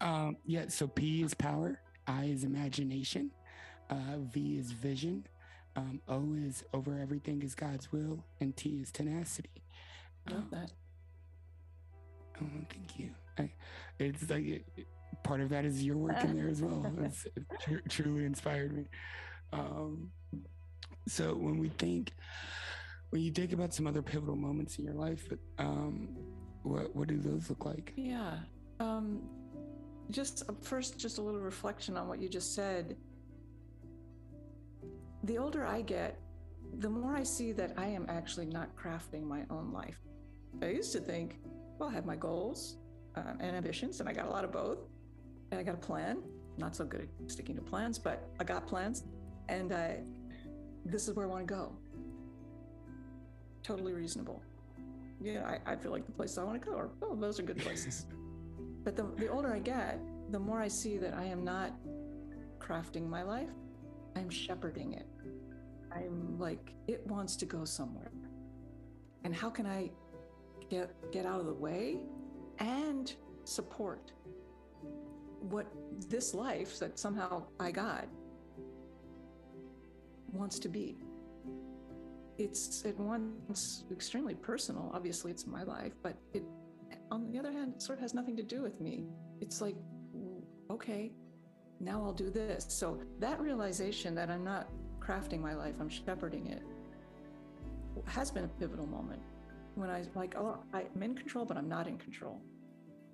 Um, 0.01 0.37
yeah, 0.45 0.65
so 0.67 0.87
P 0.87 1.23
is 1.23 1.33
power, 1.33 1.79
I 2.07 2.25
is 2.25 2.43
imagination, 2.43 3.31
uh, 3.89 4.17
v 4.31 4.57
is 4.57 4.71
vision. 4.71 5.25
Um, 5.75 6.01
o 6.07 6.33
is 6.35 6.63
over 6.73 6.99
everything 6.99 7.41
is 7.41 7.55
God's 7.55 7.91
will, 7.91 8.23
and 8.39 8.55
T 8.55 8.79
is 8.81 8.91
tenacity. 8.91 9.63
I 10.27 10.31
love 10.31 10.43
um, 10.43 10.49
that. 10.51 10.71
Oh, 12.41 12.65
thank 12.69 12.99
you. 12.99 13.09
I, 13.37 13.51
it's 13.97 14.29
like 14.29 14.45
it, 14.45 14.65
part 15.23 15.41
of 15.41 15.49
that 15.49 15.65
is 15.65 15.83
your 15.83 15.97
work 15.97 16.23
in 16.23 16.37
there 16.37 16.49
as 16.49 16.61
well. 16.61 16.85
It's, 17.03 17.25
it 17.25 17.43
tr- 17.59 17.89
truly 17.89 18.25
inspired 18.25 18.75
me. 18.75 18.85
Um, 19.51 20.11
so 21.07 21.35
when 21.35 21.57
we 21.57 21.69
think, 21.69 22.13
when 23.09 23.21
you 23.21 23.31
think 23.31 23.53
about 23.53 23.73
some 23.73 23.87
other 23.87 24.01
pivotal 24.01 24.35
moments 24.35 24.77
in 24.77 24.85
your 24.85 24.95
life, 24.95 25.27
um, 25.57 26.09
what 26.63 26.95
what 26.95 27.07
do 27.07 27.17
those 27.17 27.49
look 27.49 27.65
like? 27.65 27.93
Yeah. 27.95 28.37
Um, 28.79 29.23
just 30.11 30.43
uh, 30.49 30.53
first, 30.61 30.97
just 30.97 31.17
a 31.17 31.21
little 31.21 31.41
reflection 31.41 31.97
on 31.97 32.07
what 32.07 32.21
you 32.21 32.29
just 32.29 32.53
said 32.53 32.95
the 35.23 35.37
older 35.37 35.65
I 35.65 35.81
get, 35.81 36.19
the 36.79 36.89
more 36.89 37.15
I 37.15 37.23
see 37.23 37.51
that 37.53 37.73
I 37.77 37.87
am 37.87 38.05
actually 38.09 38.45
not 38.45 38.75
crafting 38.75 39.23
my 39.23 39.43
own 39.49 39.71
life. 39.71 39.99
I 40.61 40.67
used 40.67 40.91
to 40.93 40.99
think, 40.99 41.39
well, 41.79 41.89
I 41.89 41.93
have 41.93 42.05
my 42.05 42.15
goals 42.15 42.77
uh, 43.15 43.33
and 43.39 43.55
ambitions, 43.55 43.99
and 43.99 44.09
I 44.09 44.13
got 44.13 44.25
a 44.25 44.29
lot 44.29 44.43
of 44.43 44.51
both. 44.51 44.79
And 45.51 45.59
I 45.59 45.63
got 45.63 45.75
a 45.75 45.77
plan. 45.77 46.23
Not 46.57 46.75
so 46.75 46.85
good 46.85 47.01
at 47.01 47.31
sticking 47.31 47.55
to 47.55 47.61
plans, 47.61 47.97
but 47.97 48.29
I 48.39 48.43
got 48.43 48.67
plans, 48.67 49.03
and 49.49 49.71
I, 49.71 49.99
this 50.85 51.07
is 51.07 51.15
where 51.15 51.25
I 51.25 51.29
want 51.29 51.47
to 51.47 51.53
go. 51.53 51.75
Totally 53.63 53.93
reasonable. 53.93 54.43
Yeah, 55.21 55.57
I, 55.65 55.71
I 55.71 55.75
feel 55.75 55.91
like 55.91 56.05
the 56.05 56.11
places 56.11 56.37
I 56.37 56.43
want 56.43 56.61
to 56.61 56.69
go 56.69 56.75
are, 56.75 56.89
oh, 57.01 57.15
those 57.15 57.39
are 57.39 57.43
good 57.43 57.59
places. 57.59 58.05
but 58.83 58.95
the, 58.95 59.07
the 59.17 59.29
older 59.29 59.53
I 59.53 59.59
get, 59.59 59.99
the 60.31 60.39
more 60.39 60.61
I 60.61 60.67
see 60.67 60.97
that 60.97 61.13
I 61.13 61.23
am 61.23 61.43
not 61.43 61.71
crafting 62.59 63.07
my 63.07 63.23
life, 63.23 63.49
I'm 64.15 64.29
shepherding 64.29 64.93
it. 64.93 65.07
I'm 65.91 66.37
like, 66.39 66.73
it 66.87 67.05
wants 67.07 67.35
to 67.37 67.45
go 67.45 67.65
somewhere. 67.65 68.11
And 69.23 69.35
how 69.35 69.49
can 69.49 69.65
I 69.65 69.91
get 70.69 70.89
get 71.11 71.25
out 71.25 71.39
of 71.39 71.45
the 71.45 71.53
way 71.53 71.99
and 72.59 73.13
support 73.45 74.11
what 75.39 75.67
this 76.09 76.33
life 76.33 76.79
that 76.79 76.97
somehow 76.99 77.43
I 77.59 77.71
got 77.71 78.07
wants 80.31 80.59
to 80.59 80.69
be? 80.69 80.97
It's 82.37 82.83
at 82.85 82.97
once 82.97 83.83
extremely 83.91 84.33
personal. 84.33 84.91
Obviously, 84.93 85.31
it's 85.31 85.45
my 85.45 85.63
life, 85.63 85.93
but 86.01 86.17
it, 86.33 86.43
on 87.11 87.31
the 87.31 87.37
other 87.37 87.51
hand, 87.51 87.81
sort 87.81 87.99
of 87.99 88.01
has 88.01 88.13
nothing 88.15 88.35
to 88.37 88.43
do 88.43 88.61
with 88.63 88.81
me. 88.81 89.05
It's 89.39 89.61
like, 89.61 89.75
okay, 90.71 91.11
now 91.83 92.01
I'll 92.03 92.13
do 92.13 92.29
this. 92.29 92.65
So 92.69 92.99
that 93.19 93.39
realization 93.39 94.15
that 94.15 94.29
I'm 94.29 94.43
not 94.43 94.69
crafting 94.99 95.41
my 95.41 95.53
life, 95.53 95.75
I'm 95.79 95.89
shepherding 95.89 96.47
it, 96.47 96.63
has 98.05 98.31
been 98.31 98.45
a 98.45 98.47
pivotal 98.47 98.87
moment 98.87 99.21
when 99.75 99.89
I 99.89 99.99
was 99.99 100.09
like, 100.15 100.35
oh, 100.37 100.57
I'm 100.73 101.01
in 101.01 101.15
control, 101.15 101.45
but 101.45 101.57
I'm 101.57 101.69
not 101.69 101.87
in 101.87 101.97
control. 101.97 102.39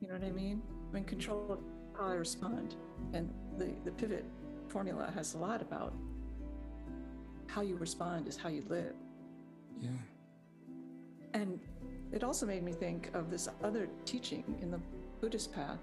You 0.01 0.07
know 0.07 0.13
what 0.13 0.23
I 0.23 0.31
mean? 0.31 0.61
I'm 0.89 0.97
in 0.97 1.03
control 1.03 1.51
of 1.51 1.59
how 1.97 2.07
I 2.07 2.13
respond. 2.13 2.75
And 3.13 3.33
the, 3.57 3.69
the 3.85 3.91
pivot 3.91 4.25
formula 4.67 5.11
has 5.15 5.33
a 5.33 5.37
lot 5.37 5.61
about 5.61 5.93
how 7.47 7.61
you 7.61 7.75
respond 7.75 8.27
is 8.27 8.37
how 8.37 8.49
you 8.49 8.63
live. 8.69 8.93
Yeah. 9.81 9.89
And 11.33 11.59
it 12.11 12.23
also 12.23 12.45
made 12.45 12.63
me 12.63 12.71
think 12.71 13.09
of 13.13 13.29
this 13.29 13.49
other 13.63 13.89
teaching 14.05 14.43
in 14.61 14.71
the 14.71 14.79
Buddhist 15.21 15.53
path 15.53 15.79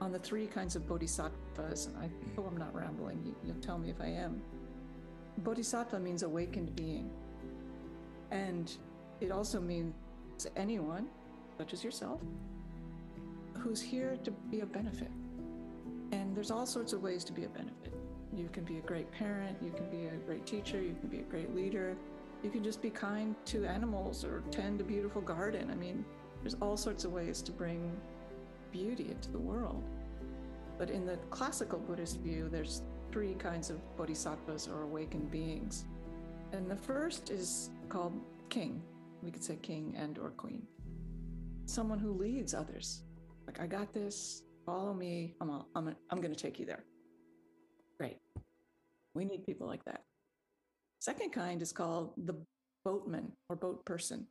on 0.00 0.12
the 0.12 0.18
three 0.18 0.46
kinds 0.46 0.76
of 0.76 0.86
bodhisattvas. 0.88 1.86
And 1.86 1.96
I 1.96 2.06
hmm. 2.06 2.34
hope 2.36 2.48
I'm 2.50 2.56
not 2.56 2.74
rambling. 2.74 3.22
You, 3.24 3.34
you'll 3.44 3.62
tell 3.62 3.78
me 3.78 3.90
if 3.90 4.00
I 4.00 4.06
am. 4.08 4.42
Bodhisattva 5.38 5.98
means 5.98 6.22
awakened 6.22 6.74
being. 6.76 7.10
And 8.30 8.74
it 9.20 9.30
also 9.30 9.60
means 9.60 9.94
anyone, 10.56 11.06
such 11.58 11.72
as 11.72 11.84
yourself, 11.84 12.20
who's 13.54 13.80
here 13.80 14.18
to 14.24 14.30
be 14.30 14.60
a 14.60 14.66
benefit. 14.66 15.10
And 16.12 16.36
there's 16.36 16.50
all 16.50 16.66
sorts 16.66 16.92
of 16.92 17.02
ways 17.02 17.24
to 17.24 17.32
be 17.32 17.44
a 17.44 17.48
benefit. 17.48 17.92
You 18.34 18.48
can 18.52 18.64
be 18.64 18.78
a 18.78 18.82
great 18.82 19.10
parent, 19.10 19.56
you 19.62 19.70
can 19.70 19.88
be 19.88 20.06
a 20.06 20.16
great 20.26 20.46
teacher, 20.46 20.80
you 20.80 20.94
can 21.00 21.08
be 21.08 21.20
a 21.20 21.22
great 21.22 21.54
leader, 21.54 21.96
you 22.42 22.50
can 22.50 22.62
just 22.62 22.82
be 22.82 22.90
kind 22.90 23.34
to 23.46 23.64
animals 23.64 24.24
or 24.24 24.42
tend 24.50 24.80
a 24.80 24.84
beautiful 24.84 25.22
garden. 25.22 25.70
I 25.70 25.74
mean, 25.74 26.04
there's 26.42 26.56
all 26.60 26.76
sorts 26.76 27.04
of 27.04 27.12
ways 27.12 27.40
to 27.42 27.52
bring 27.52 27.96
beauty 28.76 29.06
into 29.10 29.30
the 29.30 29.38
world. 29.38 29.82
But 30.78 30.90
in 30.90 31.06
the 31.06 31.16
classical 31.30 31.78
Buddhist 31.78 32.20
view, 32.20 32.48
there's 32.50 32.82
three 33.10 33.34
kinds 33.34 33.70
of 33.70 33.78
bodhisattvas 33.96 34.68
or 34.68 34.82
awakened 34.82 35.30
beings. 35.30 35.86
And 36.52 36.70
the 36.70 36.76
first 36.76 37.30
is 37.30 37.70
called 37.88 38.20
king. 38.50 38.82
We 39.22 39.30
could 39.30 39.42
say 39.42 39.56
king 39.56 39.94
and 39.96 40.18
or 40.18 40.30
queen. 40.30 40.62
Someone 41.64 41.98
who 41.98 42.12
leads 42.12 42.52
others. 42.52 43.02
Like, 43.46 43.60
I 43.60 43.66
got 43.66 43.94
this, 43.94 44.42
follow 44.66 44.92
me, 44.92 45.34
I'm, 45.40 45.48
a, 45.50 45.64
I'm, 45.74 45.88
a, 45.88 45.96
I'm 46.10 46.20
going 46.20 46.34
to 46.34 46.42
take 46.42 46.58
you 46.58 46.66
there. 46.66 46.84
Great. 47.98 48.18
We 49.14 49.24
need 49.24 49.46
people 49.46 49.66
like 49.66 49.84
that. 49.86 50.02
Second 51.00 51.32
kind 51.32 51.62
is 51.62 51.72
called 51.72 52.12
the 52.26 52.34
boatman 52.84 53.32
or 53.48 53.56
boat 53.56 53.84
person, 53.86 54.26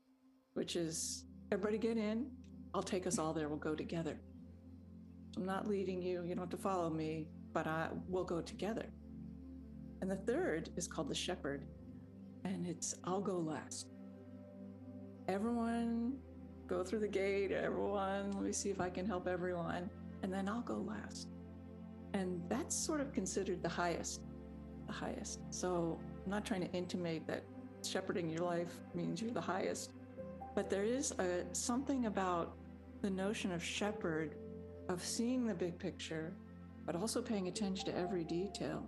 which 0.54 0.76
is 0.76 1.26
everybody 1.52 1.78
get 1.78 1.98
in, 1.98 2.28
I'll 2.74 2.84
take 2.84 3.08
us 3.08 3.18
all 3.18 3.34
there, 3.34 3.48
we'll 3.48 3.58
go 3.58 3.74
together. 3.74 4.20
I'm 5.38 5.46
not 5.46 5.68
leading 5.68 6.02
you, 6.02 6.24
you 6.24 6.30
don't 6.30 6.40
have 6.40 6.50
to 6.50 6.58
follow 6.58 6.90
me, 6.90 7.28
but 7.54 7.68
I 7.68 7.90
will 8.08 8.24
go 8.24 8.42
together. 8.42 8.86
And 10.02 10.10
the 10.10 10.16
third 10.16 10.70
is 10.76 10.88
called 10.88 11.10
the 11.10 11.16
shepherd, 11.16 11.66
and 12.44 12.66
it's 12.66 12.96
I'll 13.04 13.22
go 13.22 13.38
last. 13.38 13.88
Everyone 15.28 16.18
go 16.68 16.84
through 16.84 17.00
the 17.00 17.08
gate, 17.08 17.52
everyone, 17.52 18.32
let 18.32 18.44
me 18.44 18.52
see 18.52 18.70
if 18.70 18.80
I 18.80 18.90
can 18.90 19.06
help 19.06 19.28
everyone, 19.28 19.90
and 20.24 20.34
then 20.34 20.48
I'll 20.48 20.62
go 20.62 20.78
last. 20.78 21.28
And 22.14 22.42
that's 22.50 22.76
sort 22.76 23.02
of 23.02 23.14
considered 23.14 23.62
the 23.62 23.70
highest, 23.70 24.22
the 24.88 24.94
highest. 24.94 25.40
So 25.50 26.00
I'm 26.24 26.32
not 26.32 26.46
trying 26.46 26.62
to 26.62 26.72
intimate 26.72 27.28
that 27.28 27.44
shepherding 27.84 28.30
your 28.30 28.44
life 28.44 28.74
means 28.94 29.22
you're 29.22 29.32
the 29.32 29.42
highest, 29.42 29.92
but 30.56 30.70
there 30.70 30.84
is 30.84 31.12
a, 31.20 31.44
something 31.52 32.06
about 32.06 32.56
the 33.02 33.10
notion 33.10 33.52
of 33.52 33.64
shepherd, 33.64 34.36
of 34.90 35.04
seeing 35.04 35.46
the 35.46 35.54
big 35.54 35.78
picture, 35.80 36.34
but 36.86 36.96
also 36.96 37.22
paying 37.22 37.48
attention 37.48 37.86
to 37.86 37.98
every 37.98 38.24
detail. 38.24 38.88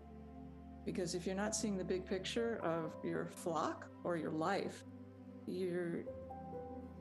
Because 0.85 1.15
if 1.15 1.25
you're 1.25 1.35
not 1.35 1.55
seeing 1.55 1.77
the 1.77 1.83
big 1.83 2.05
picture 2.05 2.59
of 2.63 2.93
your 3.03 3.25
flock 3.25 3.87
or 4.03 4.15
your 4.15 4.31
life, 4.31 4.83
you're 5.45 6.03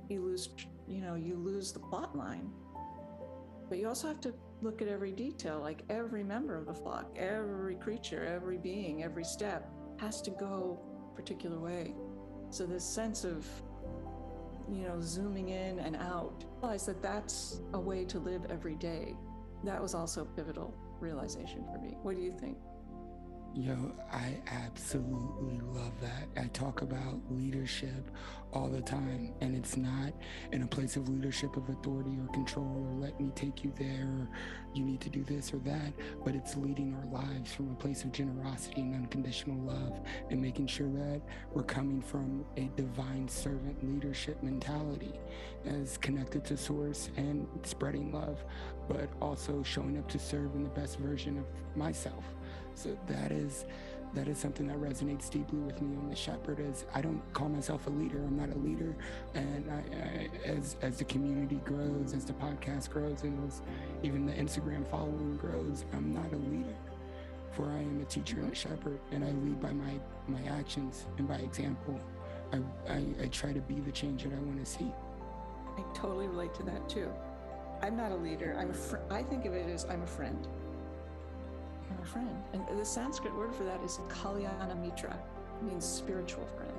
you 0.09 0.23
lose 0.23 0.49
you 0.87 1.01
know 1.01 1.15
you 1.15 1.37
lose 1.37 1.73
the 1.73 1.81
plot 1.81 2.17
line. 2.17 2.51
But 3.69 3.79
you 3.79 3.89
also 3.89 4.09
have 4.09 4.21
to 4.23 4.35
look 4.63 4.81
at 4.81 4.89
every 4.89 5.13
detail, 5.13 5.61
like 5.61 5.83
every 5.91 6.23
member 6.25 6.57
of 6.57 6.67
the 6.67 6.75
flock, 6.75 7.17
every 7.17 7.75
creature, 7.77 8.25
every 8.25 8.59
being, 8.59 9.03
every 9.03 9.25
step 9.25 9.69
has 9.99 10.23
to 10.23 10.31
go 10.31 10.81
a 11.13 11.17
particular 11.17 11.59
way. 11.59 11.95
So 12.51 12.65
this 12.65 12.85
sense 12.85 13.25
of 13.25 13.47
you 14.71 14.87
know 14.87 15.01
zooming 15.01 15.51
in 15.51 15.79
and 15.79 15.97
out, 15.97 16.45
realize 16.61 16.87
that 16.87 17.03
that's 17.03 17.61
a 17.73 17.81
way 17.81 18.05
to 18.07 18.19
live 18.19 18.47
every 18.51 18.75
day. 18.75 19.15
That 19.65 19.81
was 19.81 19.95
also 19.95 20.23
a 20.23 20.25
pivotal 20.25 20.75
realization 21.01 21.65
for 21.73 21.79
me. 21.79 21.97
What 22.03 22.17
do 22.17 22.23
you 22.23 22.33
think? 22.33 22.59
Yo, 23.59 23.75
I 24.13 24.37
absolutely 24.49 25.59
love 25.73 25.99
that. 26.03 26.29
I 26.37 26.47
talk 26.49 26.83
about 26.83 27.19
leadership 27.31 28.11
all 28.53 28.69
the 28.69 28.83
time, 28.83 29.33
and 29.41 29.57
it's 29.57 29.79
not 29.79 30.13
in 30.53 30.63
a 30.63 30.67
place 30.67 30.97
of 30.97 31.09
leadership 31.09 31.57
of 31.57 31.67
authority 31.71 32.19
or 32.21 32.31
control 32.35 32.87
or 32.87 33.01
let 33.01 33.19
me 33.19 33.33
take 33.35 33.65
you 33.65 33.73
there 33.79 34.05
or 34.05 34.29
you 34.75 34.85
need 34.85 35.01
to 35.01 35.09
do 35.09 35.25
this 35.25 35.55
or 35.55 35.59
that, 35.61 35.95
but 36.23 36.35
it's 36.35 36.55
leading 36.55 36.95
our 36.97 37.23
lives 37.23 37.51
from 37.55 37.71
a 37.71 37.75
place 37.77 38.05
of 38.05 38.13
generosity 38.13 38.83
and 38.83 38.95
unconditional 38.95 39.59
love 39.65 40.01
and 40.31 40.39
making 40.39 40.67
sure 40.67 40.91
that 40.91 41.23
we're 41.55 41.63
coming 41.63 42.03
from 42.03 42.45
a 42.59 42.71
divine 42.77 43.27
servant 43.27 43.83
leadership 43.83 44.43
mentality 44.43 45.19
as 45.65 45.97
connected 45.97 46.45
to 46.45 46.59
source 46.59 47.09
and 47.17 47.49
spreading 47.63 48.13
love, 48.13 48.45
but 48.87 49.09
also 49.23 49.63
showing 49.63 49.97
up 49.97 50.07
to 50.11 50.19
serve 50.19 50.55
in 50.55 50.63
the 50.63 50.69
best 50.69 50.99
version 50.99 51.39
of 51.39 51.47
myself. 51.75 52.36
So 52.77 52.97
that 53.07 53.33
is 53.33 53.65
that 54.15 54.29
is 54.29 54.39
something 54.39 54.67
that 54.69 54.77
resonates 54.79 55.29
deeply 55.29 55.59
with 55.59 55.81
me 55.83 55.97
on 55.97 56.09
the 56.09 56.17
shepherd 56.17 56.61
is 56.61 56.85
I 56.95 57.01
don't 57.01 57.21
call 57.33 57.49
myself 57.49 57.87
a 57.87 57.91
leader. 57.91 58.19
I'm 58.19 58.37
not 58.37 58.51
a 58.55 58.59
leader. 58.59 58.95
And 59.35 59.71
I, 59.71 59.97
I, 59.97 60.49
as 60.49 60.77
as 60.83 60.99
the 60.99 61.05
community 61.05 61.61
grows, 61.65 62.13
as 62.15 62.25
the 62.25 62.35
podcast 62.35 62.91
grows, 62.91 63.23
and 63.23 63.49
as 63.49 63.63
even 64.03 64.27
the 64.27 64.33
Instagram 64.33 64.87
following 64.89 65.37
grows, 65.39 65.85
I'm 65.93 66.15
not 66.15 66.31
a 66.33 66.37
leader. 66.37 66.75
For 67.53 67.65
I 67.65 67.79
am 67.79 68.01
a 68.03 68.05
teacher 68.05 68.37
and 68.41 68.53
a 68.53 68.55
shepherd, 68.55 69.01
and 69.11 69.25
I 69.25 69.31
lead 69.31 69.61
by 69.61 69.73
my 69.73 69.99
my 70.29 70.43
actions 70.51 71.07
and 71.17 71.27
by 71.27 71.37
example. 71.37 71.99
I, 72.53 72.59
I, 72.93 73.03
I 73.23 73.27
try 73.27 73.53
to 73.53 73.61
be 73.61 73.81
the 73.81 73.91
change 73.91 74.23
that 74.23 74.33
I 74.33 74.39
want 74.39 74.65
to 74.65 74.71
see. 74.71 74.93
I 75.77 75.83
totally 75.95 76.29
relate 76.29 76.55
to 76.55 76.63
that 76.65 76.89
too. 76.89 77.11
I'm 77.83 77.97
not 77.97 78.13
a 78.13 78.17
leader. 78.17 78.57
I'm 78.59 78.71
a 78.71 78.75
fr- 78.75 78.99
I 79.11 79.23
think 79.23 79.47
of 79.47 79.55
it 79.55 79.69
as 79.69 79.85
I'm 79.87 80.03
a 80.03 80.07
friend 80.07 80.47
friend. 82.07 82.43
And 82.53 82.79
the 82.79 82.85
Sanskrit 82.85 83.35
word 83.35 83.55
for 83.55 83.65
that 83.65 83.83
is 83.83 83.99
Kalyana 84.09 84.81
Mitra, 84.81 85.19
means 85.63 85.85
spiritual 85.85 86.47
friend. 86.57 86.73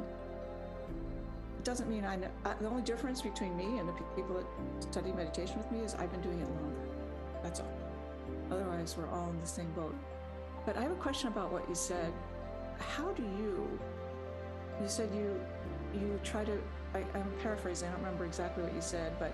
It 1.60 1.63
doesn't 1.63 1.89
mean 1.89 2.06
I 2.06 2.15
know. 2.15 2.30
The 2.62 2.67
only 2.67 2.84
difference 2.84 3.22
between 3.22 3.56
me 3.58 3.80
and 3.80 3.88
the 3.88 3.93
people 4.15 4.36
that 4.36 4.84
study 4.84 5.12
meditation 5.12 5.58
with 5.58 5.72
me 5.72 5.80
is 5.80 5.96
I've 5.96 6.12
been 6.12 6.22
doing 6.22 6.39
it 6.39 6.50
longer. 6.50 6.82
That's 7.43 7.60
all. 7.60 7.74
Otherwise, 8.52 8.96
we're 8.98 9.10
all 9.10 9.30
in 9.30 9.39
the 9.41 9.48
same 9.48 9.72
boat. 9.72 9.96
But 10.65 10.78
I 10.78 10.84
have 10.84 10.91
a 10.91 10.96
question 10.96 11.28
about 11.28 11.52
what 11.52 11.67
you 11.67 11.76
said. 11.76 12.12
How 12.80 13.12
do 13.13 13.24
you? 13.24 13.80
You 14.82 14.88
said 14.88 15.10
you 15.13 15.39
you 15.93 16.20
try 16.24 16.43
to. 16.46 16.58
I, 16.93 17.00
I'm 17.13 17.32
paraphrasing. 17.41 17.88
I 17.88 17.91
don't 17.91 18.02
remember 18.02 18.26
exactly 18.26 18.63
what 18.63 18.74
you 18.74 18.82
said, 18.82 19.17
but 19.20 19.34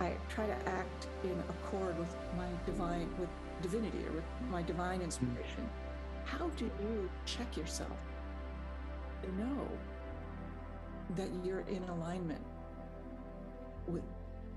I 0.00 0.12
try 0.28 0.46
to 0.46 0.56
act 0.68 1.06
in 1.24 1.42
accord 1.48 1.98
with 1.98 2.14
my 2.36 2.46
divine, 2.66 3.08
with 3.18 3.28
divinity 3.62 3.98
or 4.06 4.12
with 4.12 4.24
my 4.50 4.62
divine 4.62 4.98
hmm. 4.98 5.04
inspiration. 5.04 5.68
How 6.24 6.48
do 6.50 6.64
you 6.64 7.10
check 7.24 7.56
yourself 7.56 7.96
to 9.22 9.34
know 9.36 9.68
that 11.16 11.28
you're 11.44 11.60
in 11.60 11.82
alignment 11.84 12.42
with 13.86 14.04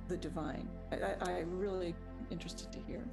the 0.07 0.17
divine? 0.17 0.67
I, 0.91 1.31
am 1.31 1.57
really 1.57 1.95
interested 2.29 2.71
to 2.71 2.79
hear. 2.79 3.03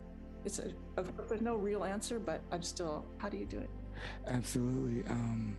It's 0.44 0.58
a, 0.58 0.72
a, 0.96 1.04
there's 1.28 1.40
no 1.40 1.56
real 1.56 1.84
answer, 1.84 2.18
but 2.18 2.42
I'm 2.50 2.62
still. 2.62 3.04
How 3.18 3.28
do 3.28 3.36
you 3.36 3.46
do 3.46 3.58
it? 3.58 3.70
Absolutely. 4.26 5.04
Um, 5.10 5.56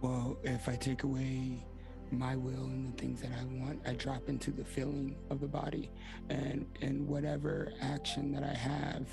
well, 0.00 0.36
if 0.42 0.68
I 0.68 0.74
take 0.74 1.04
away 1.04 1.64
my 2.12 2.36
will 2.36 2.64
and 2.64 2.92
the 2.92 3.00
things 3.00 3.22
that 3.22 3.30
I 3.32 3.44
want, 3.44 3.80
I 3.86 3.94
drop 3.94 4.28
into 4.28 4.50
the 4.50 4.64
feeling 4.64 5.16
of 5.30 5.40
the 5.40 5.48
body 5.48 5.90
and 6.28 6.66
and 6.80 7.06
whatever 7.06 7.72
action 7.80 8.32
that 8.32 8.44
I 8.44 8.54
have 8.54 9.06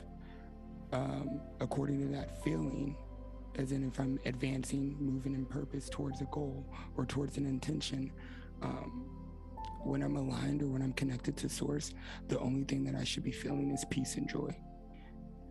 um, 0.91 1.41
according 1.59 2.01
to 2.01 2.07
that 2.15 2.43
feeling, 2.43 2.95
as 3.55 3.71
in 3.71 3.87
if 3.87 3.99
I'm 3.99 4.19
advancing, 4.25 4.95
moving 4.99 5.33
in 5.33 5.45
purpose 5.45 5.89
towards 5.89 6.21
a 6.21 6.25
goal 6.25 6.65
or 6.97 7.05
towards 7.05 7.37
an 7.37 7.45
intention. 7.45 8.11
Um, 8.61 9.05
when 9.83 10.03
I'm 10.03 10.17
aligned 10.17 10.61
or 10.61 10.67
when 10.67 10.81
I'm 10.81 10.91
connected 10.93 11.37
to 11.37 11.49
source, 11.49 11.93
the 12.27 12.37
only 12.39 12.63
thing 12.65 12.83
that 12.83 12.95
I 12.95 13.05
should 13.05 13.23
be 13.23 13.31
feeling 13.31 13.71
is 13.71 13.85
peace 13.89 14.15
and 14.15 14.27
joy. 14.29 14.55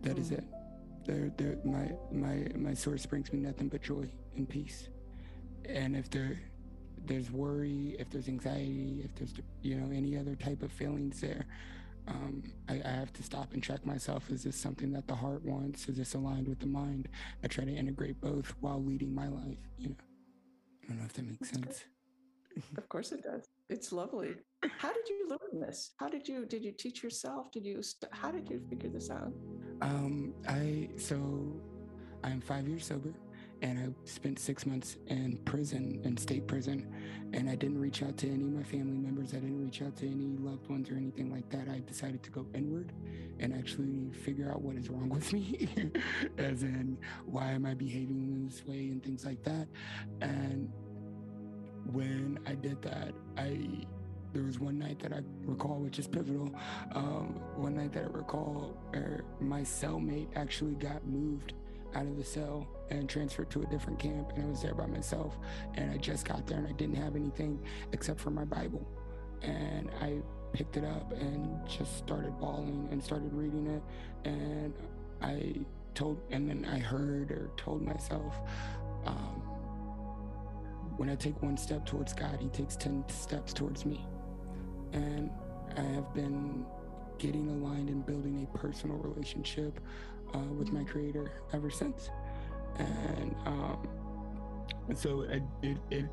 That 0.02 0.16
mm. 0.16 0.20
is 0.20 0.30
it. 0.32 0.44
There, 1.06 1.32
there, 1.38 1.56
my 1.64 1.90
my 2.12 2.46
my 2.54 2.74
source 2.74 3.06
brings 3.06 3.32
me 3.32 3.38
nothing 3.40 3.68
but 3.68 3.82
joy 3.82 4.10
and 4.36 4.46
peace. 4.46 4.88
And 5.64 5.96
if 5.96 6.10
there 6.10 6.38
there's 7.08 7.30
worry, 7.30 7.96
if 7.98 8.10
there's 8.10 8.28
anxiety, 8.28 9.02
if 9.04 9.14
there's 9.16 9.34
you 9.62 9.76
know 9.76 9.90
any 9.92 10.16
other 10.16 10.36
type 10.36 10.62
of 10.62 10.70
feelings 10.70 11.20
there, 11.20 11.46
um, 12.06 12.42
I, 12.68 12.80
I, 12.84 12.90
have 12.90 13.12
to 13.14 13.22
stop 13.22 13.52
and 13.52 13.62
check 13.62 13.84
myself. 13.84 14.30
Is 14.30 14.44
this 14.44 14.56
something 14.56 14.92
that 14.92 15.06
the 15.08 15.14
heart 15.14 15.44
wants? 15.44 15.88
Is 15.88 15.96
this 15.96 16.14
aligned 16.14 16.48
with 16.48 16.60
the 16.60 16.66
mind? 16.66 17.08
I 17.42 17.48
try 17.48 17.64
to 17.64 17.74
integrate 17.74 18.20
both 18.20 18.54
while 18.60 18.82
leading 18.82 19.14
my 19.14 19.28
life. 19.28 19.58
You 19.78 19.90
know, 19.90 19.96
I 20.84 20.88
don't 20.88 20.98
know 20.98 21.04
if 21.04 21.12
that 21.14 21.26
makes 21.26 21.50
sense. 21.50 21.84
Of 22.76 22.88
course 22.88 23.12
it 23.12 23.22
does. 23.22 23.44
It's 23.68 23.92
lovely. 23.92 24.34
How 24.78 24.92
did 24.92 25.08
you 25.08 25.28
learn 25.28 25.60
this? 25.60 25.92
How 25.98 26.08
did 26.08 26.26
you 26.26 26.46
did 26.46 26.64
you 26.64 26.72
teach 26.72 27.02
yourself? 27.02 27.52
Did 27.52 27.64
you 27.64 27.82
st- 27.82 28.12
how 28.12 28.30
did 28.30 28.48
you 28.50 28.60
figure 28.68 28.90
this 28.90 29.10
out? 29.10 29.32
Um, 29.82 30.34
I 30.48 30.88
so 30.96 31.60
I'm 32.24 32.40
five 32.40 32.66
years 32.66 32.86
sober 32.86 33.14
and 33.62 33.78
I 33.78 34.08
spent 34.08 34.38
six 34.38 34.66
months 34.66 34.96
in 35.08 35.38
prison, 35.44 36.00
in 36.04 36.16
state 36.16 36.46
prison, 36.46 36.86
and 37.32 37.50
I 37.50 37.54
didn't 37.54 37.78
reach 37.78 38.02
out 38.02 38.16
to 38.18 38.28
any 38.28 38.44
of 38.44 38.52
my 38.52 38.62
family 38.62 38.98
members. 38.98 39.32
I 39.32 39.38
didn't 39.38 39.62
reach 39.62 39.82
out 39.82 39.96
to 39.96 40.06
any 40.06 40.36
loved 40.38 40.68
ones 40.68 40.90
or 40.90 40.94
anything 40.94 41.32
like 41.32 41.48
that. 41.50 41.68
I 41.68 41.80
decided 41.80 42.22
to 42.22 42.30
go 42.30 42.46
inward 42.54 42.92
and 43.40 43.52
actually 43.52 44.10
figure 44.24 44.50
out 44.50 44.62
what 44.62 44.76
is 44.76 44.88
wrong 44.88 45.08
with 45.08 45.32
me, 45.32 45.68
as 46.38 46.62
in 46.62 46.98
why 47.26 47.50
am 47.50 47.66
I 47.66 47.74
behaving 47.74 48.32
in 48.32 48.46
this 48.46 48.64
way 48.64 48.88
and 48.88 49.02
things 49.02 49.24
like 49.24 49.42
that. 49.44 49.66
And 50.20 50.70
when 51.92 52.38
I 52.46 52.54
did 52.54 52.80
that, 52.82 53.12
I 53.36 53.86
there 54.34 54.42
was 54.42 54.58
one 54.58 54.78
night 54.78 54.98
that 55.00 55.12
I 55.12 55.20
recall, 55.46 55.76
which 55.76 55.98
is 55.98 56.06
pivotal. 56.06 56.54
Um, 56.92 57.40
one 57.56 57.76
night 57.76 57.92
that 57.94 58.04
I 58.04 58.08
recall, 58.08 58.76
er, 58.94 59.24
my 59.40 59.62
cellmate 59.62 60.28
actually 60.36 60.74
got 60.74 61.06
moved 61.06 61.54
out 61.94 62.04
of 62.04 62.18
the 62.18 62.24
cell 62.24 62.68
and 62.90 63.08
transferred 63.08 63.50
to 63.50 63.62
a 63.62 63.66
different 63.66 63.98
camp 63.98 64.32
and 64.34 64.44
I 64.44 64.48
was 64.48 64.62
there 64.62 64.74
by 64.74 64.86
myself 64.86 65.36
and 65.74 65.90
I 65.90 65.96
just 65.96 66.26
got 66.26 66.46
there 66.46 66.58
and 66.58 66.66
I 66.66 66.72
didn't 66.72 66.96
have 66.96 67.16
anything 67.16 67.60
except 67.92 68.20
for 68.20 68.30
my 68.30 68.44
Bible 68.44 68.86
and 69.42 69.90
I 70.00 70.18
picked 70.52 70.76
it 70.76 70.84
up 70.84 71.12
and 71.12 71.66
just 71.68 71.98
started 71.98 72.38
bawling 72.40 72.88
and 72.90 73.02
started 73.02 73.32
reading 73.32 73.66
it 73.66 73.82
and 74.24 74.72
I 75.20 75.54
told 75.94 76.20
and 76.30 76.48
then 76.48 76.64
I 76.64 76.78
heard 76.78 77.30
or 77.30 77.50
told 77.56 77.82
myself 77.82 78.34
um, 79.04 79.42
when 80.98 81.08
I 81.08 81.14
take 81.14 81.40
one 81.42 81.56
step 81.56 81.86
towards 81.86 82.12
God, 82.12 82.38
He 82.40 82.48
takes 82.48 82.76
10 82.76 83.04
steps 83.08 83.52
towards 83.52 83.86
me. 83.86 84.04
And 84.92 85.30
I 85.76 85.82
have 85.82 86.12
been 86.12 86.66
getting 87.18 87.48
aligned 87.48 87.88
and 87.88 88.04
building 88.04 88.46
a 88.52 88.58
personal 88.58 88.96
relationship 88.96 89.80
uh, 90.34 90.38
with 90.38 90.72
my 90.72 90.84
Creator 90.84 91.30
ever 91.52 91.70
since. 91.70 92.10
And 92.78 93.34
um, 93.46 93.88
so 94.94 95.22
it, 95.22 95.42
it, 95.62 95.76
it 95.90 96.06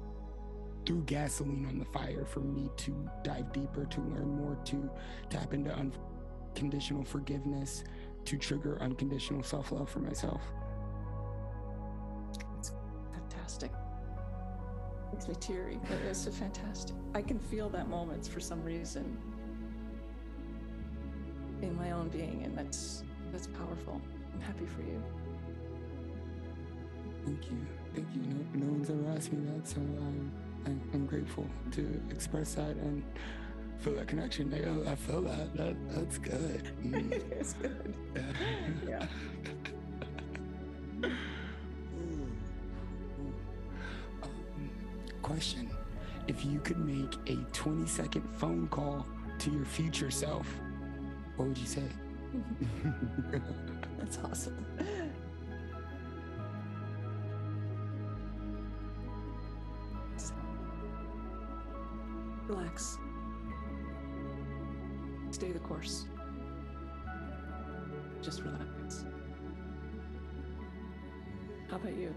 threw 0.85 1.01
gasoline 1.03 1.65
on 1.67 1.79
the 1.79 1.85
fire 1.85 2.25
for 2.25 2.41
me 2.41 2.69
to 2.77 3.09
dive 3.23 3.51
deeper, 3.51 3.85
to 3.85 4.01
learn 4.01 4.35
more, 4.35 4.57
to 4.65 4.89
tap 5.29 5.53
into 5.53 5.73
unconditional 5.73 7.03
forgiveness, 7.03 7.83
to 8.25 8.37
trigger 8.37 8.77
unconditional 8.81 9.43
self 9.43 9.71
love 9.71 9.89
for 9.89 9.99
myself. 9.99 10.41
It's 12.59 12.71
fantastic. 13.11 13.71
Makes 15.11 15.27
me 15.27 15.35
teary. 15.39 15.79
But 15.87 15.99
it's 16.09 16.19
so 16.23 16.31
fantastic. 16.31 16.95
I 17.13 17.21
can 17.21 17.39
feel 17.39 17.69
that 17.69 17.87
moments 17.87 18.27
for 18.27 18.39
some 18.39 18.63
reason 18.63 19.17
in 21.61 21.75
my 21.75 21.91
own 21.91 22.09
being, 22.09 22.43
and 22.43 22.57
that's 22.57 23.03
that's 23.31 23.47
powerful. 23.47 24.01
I'm 24.33 24.41
happy 24.41 24.65
for 24.65 24.81
you. 24.81 25.01
Thank 27.25 27.45
you. 27.51 27.57
Thank 27.95 28.07
you. 28.13 28.21
No, 28.21 28.65
no 28.65 28.71
one's 28.71 28.89
ever 28.89 29.09
asked 29.15 29.33
me 29.33 29.45
that, 29.51 29.67
so 29.67 29.77
um, 29.77 30.31
I'm, 30.65 30.81
I'm 30.93 31.05
grateful 31.05 31.47
to 31.71 32.01
express 32.09 32.53
that 32.55 32.75
and 32.75 33.03
feel 33.79 33.93
that 33.95 34.07
connection. 34.07 34.53
I, 34.53 34.91
I 34.91 34.95
feel 34.95 35.21
that. 35.21 35.55
that 35.57 35.75
that's 35.89 36.17
good. 36.17 36.69
Mm. 36.83 37.11
it 37.13 37.37
is 37.39 37.53
good. 37.53 37.95
yeah. 38.87 39.05
Um, 44.23 44.69
question 45.21 45.69
If 46.27 46.45
you 46.45 46.59
could 46.59 46.79
make 46.79 47.15
a 47.27 47.35
20 47.53 47.87
second 47.87 48.23
phone 48.37 48.67
call 48.67 49.05
to 49.39 49.51
your 49.51 49.65
future 49.65 50.11
self, 50.11 50.47
what 51.37 51.47
would 51.47 51.57
you 51.57 51.65
say? 51.67 51.83
That's 53.97 54.19
awesome. 54.23 54.65
Relax. 62.55 62.97
Stay 65.31 65.51
the 65.51 65.59
course. 65.59 66.05
Just 68.21 68.43
relax. 68.43 69.05
How 71.69 71.75
about 71.75 71.95
you? 71.97 72.15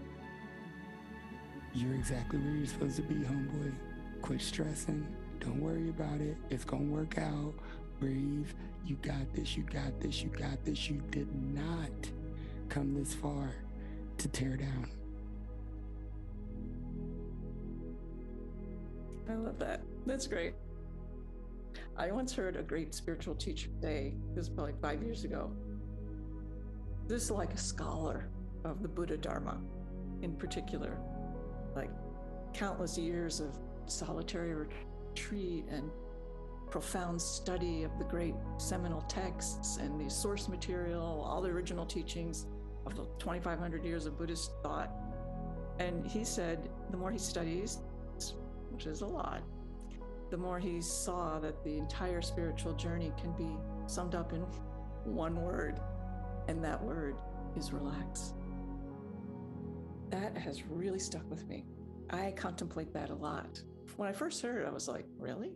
You're 1.73 1.93
exactly 1.93 2.39
where 2.39 2.55
you're 2.55 2.65
supposed 2.67 2.95
to 2.95 3.01
be, 3.01 3.15
homeboy. 3.15 3.73
Quit 4.21 4.41
stressing. 4.41 5.05
Don't 5.39 5.59
worry 5.59 5.89
about 5.89 6.21
it. 6.21 6.37
It's 6.49 6.63
gonna 6.63 6.85
work 6.85 7.17
out. 7.17 7.53
Breathe. 7.99 8.47
You 8.85 8.95
got 9.01 9.33
this. 9.33 9.57
You 9.57 9.63
got 9.63 9.99
this. 9.99 10.23
You 10.23 10.29
got 10.29 10.63
this. 10.63 10.89
You 10.89 11.01
did 11.11 11.27
not 11.53 11.91
come 12.69 12.93
this 12.95 13.13
far 13.13 13.53
to 14.17 14.27
tear 14.29 14.55
down. 14.55 14.89
I 19.29 19.33
love 19.33 19.59
that. 19.59 19.81
That's 20.05 20.27
great. 20.27 20.53
I 21.97 22.11
once 22.11 22.33
heard 22.33 22.55
a 22.55 22.63
great 22.63 22.95
spiritual 22.95 23.35
teacher 23.35 23.69
say, 23.81 24.13
this 24.33 24.47
was 24.47 24.49
probably 24.49 24.73
five 24.81 25.03
years 25.03 25.23
ago, 25.25 25.51
this 27.07 27.23
is 27.23 27.31
like 27.31 27.53
a 27.53 27.57
scholar 27.57 28.29
of 28.63 28.81
the 28.81 28.87
Buddha 28.87 29.17
Dharma 29.17 29.59
in 30.21 30.35
particular, 30.35 30.97
like 31.75 31.89
countless 32.53 32.97
years 32.97 33.39
of 33.39 33.57
solitary 33.85 34.53
retreat 34.53 35.65
and 35.69 35.89
profound 36.69 37.21
study 37.21 37.83
of 37.83 37.97
the 37.97 38.05
great 38.05 38.35
seminal 38.57 39.01
texts 39.01 39.77
and 39.77 39.99
the 39.99 40.09
source 40.09 40.47
material, 40.47 41.01
all 41.27 41.41
the 41.41 41.49
original 41.49 41.85
teachings 41.85 42.45
of 42.85 42.95
the 42.95 43.05
2,500 43.19 43.83
years 43.83 44.05
of 44.05 44.17
Buddhist 44.17 44.51
thought. 44.61 44.91
And 45.79 46.05
he 46.05 46.23
said 46.23 46.69
the 46.91 46.97
more 46.97 47.11
he 47.11 47.17
studies, 47.17 47.79
which 48.71 48.85
is 48.85 49.01
a 49.01 49.05
lot, 49.05 49.41
the 50.29 50.37
more 50.37 50.59
he 50.59 50.81
saw 50.81 51.39
that 51.39 51.63
the 51.63 51.77
entire 51.77 52.21
spiritual 52.21 52.73
journey 52.73 53.11
can 53.19 53.31
be 53.33 53.57
summed 53.87 54.15
up 54.15 54.33
in 54.33 54.41
one 55.03 55.41
word, 55.41 55.79
and 56.47 56.63
that 56.63 56.81
word 56.83 57.15
is 57.55 57.73
relax. 57.73 58.33
That 60.09 60.37
has 60.37 60.63
really 60.65 60.99
stuck 60.99 61.29
with 61.29 61.47
me. 61.47 61.65
I 62.09 62.31
contemplate 62.31 62.93
that 62.93 63.09
a 63.09 63.15
lot. 63.15 63.61
When 63.97 64.09
I 64.09 64.11
first 64.11 64.41
heard 64.41 64.63
it, 64.63 64.67
I 64.67 64.71
was 64.71 64.87
like, 64.87 65.05
really? 65.17 65.51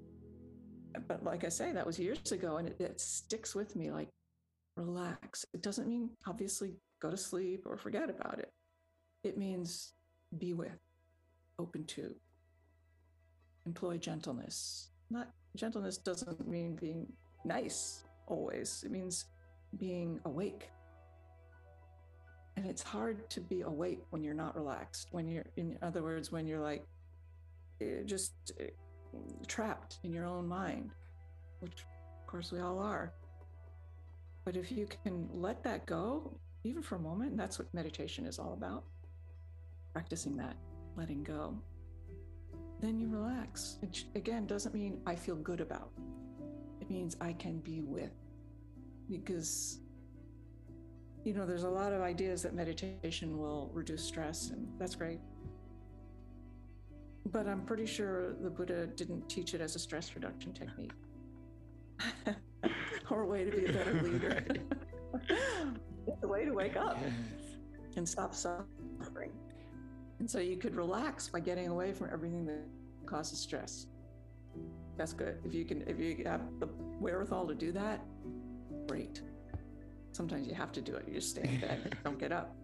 But 1.08 1.24
like 1.24 1.44
I 1.44 1.50
say, 1.50 1.72
that 1.72 1.86
was 1.86 1.98
years 1.98 2.32
ago, 2.32 2.58
and 2.58 2.68
it, 2.68 2.80
it 2.80 3.00
sticks 3.00 3.56
with 3.56 3.76
me 3.76 3.92
like, 3.92 4.10
relax. 4.76 5.46
It 5.54 5.62
doesn't 5.62 5.88
mean, 5.88 6.10
obviously, 6.28 6.76
go 7.00 7.10
to 7.10 7.18
sleep 7.18 7.64
or 7.66 7.78
forget 7.78 8.10
about 8.10 8.40
it. 8.40 8.52
It 9.24 9.38
means 9.38 9.94
be 10.38 10.54
with, 10.54 10.80
open 11.60 11.86
to, 11.86 12.16
employ 13.66 13.98
gentleness. 13.98 14.90
Not 15.10 15.30
gentleness 15.56 15.98
doesn't 15.98 16.48
mean 16.48 16.76
being 16.76 17.12
nice 17.46 18.06
always. 18.28 18.84
It 18.86 18.92
means 18.92 19.26
being 19.78 20.20
awake. 20.26 20.70
And 22.56 22.66
it's 22.66 22.84
hard 22.84 23.30
to 23.32 23.42
be 23.42 23.62
awake 23.62 24.02
when 24.12 24.24
you're 24.24 24.34
not 24.34 24.56
relaxed. 24.56 25.08
When 25.12 25.28
you're, 25.28 25.46
in 25.58 25.78
other 25.82 26.04
words, 26.04 26.32
when 26.32 26.46
you're 26.46 26.60
like 26.60 26.86
eh, 27.82 28.04
just 28.06 28.34
eh, 28.60 28.68
trapped 29.48 30.00
in 30.04 30.14
your 30.14 30.26
own 30.26 30.48
mind, 30.48 30.92
which 31.60 31.86
of 32.22 32.28
course 32.28 32.52
we 32.52 32.60
all 32.60 32.80
are. 32.80 33.14
But 34.46 34.58
if 34.58 34.72
you 34.72 34.88
can 35.04 35.30
let 35.32 35.64
that 35.64 35.86
go, 35.86 36.38
even 36.64 36.82
for 36.82 36.96
a 36.96 37.00
moment, 37.00 37.38
that's 37.38 37.58
what 37.58 37.74
meditation 37.74 38.26
is 38.26 38.40
all 38.40 38.54
about 38.54 38.84
practicing 39.94 40.36
that, 40.36 40.56
letting 40.96 41.24
go 41.24 41.56
then 42.84 43.00
you 43.00 43.08
relax. 43.08 43.78
It 43.82 44.04
again 44.16 44.46
doesn't 44.46 44.76
mean 44.76 45.00
I 45.08 45.16
feel 45.16 45.36
good 45.38 45.62
about. 45.62 45.92
It 46.82 46.90
means 46.90 47.16
I 47.22 47.32
can 47.34 47.60
be 47.60 47.80
with. 47.80 48.12
Because 49.10 49.80
you 51.24 51.34
know, 51.34 51.46
there's 51.46 51.64
a 51.64 51.70
lot 51.70 51.94
of 51.94 52.02
ideas 52.02 52.42
that 52.44 52.54
meditation 52.54 53.38
will 53.38 53.72
reduce 53.74 54.04
stress 54.04 54.50
and 54.50 54.68
that's 54.78 54.96
great. 54.96 55.22
But 57.32 57.48
I'm 57.48 57.62
pretty 57.62 57.86
sure 57.86 58.34
the 58.42 58.50
Buddha 58.50 58.88
didn't 58.88 59.30
teach 59.30 59.54
it 59.54 59.62
as 59.62 59.78
a 59.78 59.80
stress 59.80 60.14
reduction 60.14 60.52
technique. 60.52 60.92
or 63.10 63.22
a 63.22 63.26
way 63.26 63.46
to 63.46 63.52
be 63.52 63.66
a 63.66 63.72
better 63.72 63.94
leader. 64.04 64.46
it's 66.08 66.24
a 66.24 66.28
way 66.28 66.44
to 66.44 66.52
wake 66.52 66.76
up 66.76 66.98
and 67.96 68.08
stop 68.08 68.36
suffering. 68.36 69.32
And 70.24 70.32
so 70.32 70.40
you 70.40 70.56
could 70.56 70.74
relax 70.74 71.28
by 71.28 71.42
getting 71.42 71.68
away 71.68 71.92
from 71.92 72.08
everything 72.10 72.46
that 72.46 72.64
causes 73.06 73.40
stress. 73.40 73.88
That's 74.96 75.12
good. 75.12 75.40
If 75.44 75.54
you 75.54 75.66
can, 75.66 75.82
if 75.86 76.00
you 76.00 76.24
have 76.26 76.40
the 76.62 76.68
wherewithal 77.02 77.46
to 77.50 77.54
do 77.54 77.74
that, 77.74 78.00
great. 78.88 79.22
Sometimes 80.14 80.48
you 80.48 80.54
have 80.54 80.72
to 80.72 80.82
do 80.82 80.96
it. 80.96 81.04
You 81.10 81.16
just 81.16 81.32
stay 81.32 81.42
in 81.44 81.60
bed, 81.60 81.98
don't 82.06 82.18
get 82.18 82.32
up. 82.32 82.56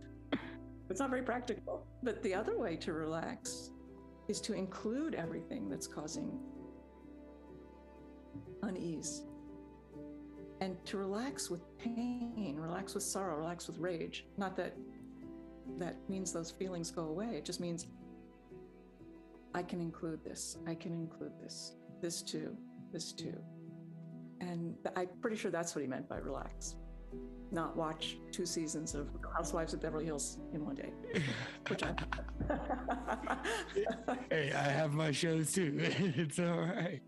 It's 0.89 1.01
not 1.01 1.09
very 1.09 1.21
practical. 1.21 1.85
But 2.01 2.23
the 2.23 2.33
other 2.33 2.57
way 2.57 2.77
to 2.77 2.93
relax 2.93 3.71
is 4.29 4.39
to 4.39 4.53
include 4.53 5.13
everything 5.13 5.67
that's 5.67 5.85
causing 5.85 6.39
unease 8.63 9.23
and 10.61 10.77
to 10.85 10.95
relax 10.95 11.49
with 11.49 11.77
pain, 11.77 12.55
relax 12.57 12.93
with 12.93 13.03
sorrow, 13.03 13.37
relax 13.37 13.67
with 13.67 13.79
rage. 13.79 14.27
Not 14.37 14.55
that 14.55 14.77
that 15.77 15.97
means 16.09 16.31
those 16.31 16.51
feelings 16.51 16.91
go 16.91 17.03
away. 17.03 17.35
It 17.35 17.45
just 17.45 17.59
means 17.59 17.87
I 19.53 19.63
can 19.63 19.81
include 19.81 20.23
this. 20.23 20.57
I 20.67 20.75
can 20.75 20.93
include 20.93 21.33
this. 21.41 21.75
This 22.01 22.21
too. 22.21 22.55
This 22.91 23.11
too. 23.11 23.37
And 24.41 24.75
I'm 24.95 25.09
pretty 25.21 25.37
sure 25.37 25.51
that's 25.51 25.75
what 25.75 25.81
he 25.81 25.87
meant 25.87 26.07
by 26.07 26.17
relax. 26.17 26.75
Not 27.51 27.75
watch 27.75 28.17
two 28.31 28.45
seasons 28.45 28.93
of 28.93 29.09
Housewives 29.35 29.73
of 29.73 29.81
Beverly 29.81 30.05
Hills 30.05 30.37
in 30.53 30.63
one 30.63 30.75
day. 30.75 30.91
Which 31.67 31.81
I. 31.83 31.95
hey, 34.29 34.51
I 34.53 34.61
have 34.61 34.93
my 34.93 35.11
shows 35.11 35.51
too. 35.51 35.75
it's 35.79 36.37
all 36.39 36.59
right. 36.61 37.01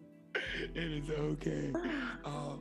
It 0.74 1.04
is 1.04 1.10
okay. 1.10 1.74
Uh, 2.24 2.56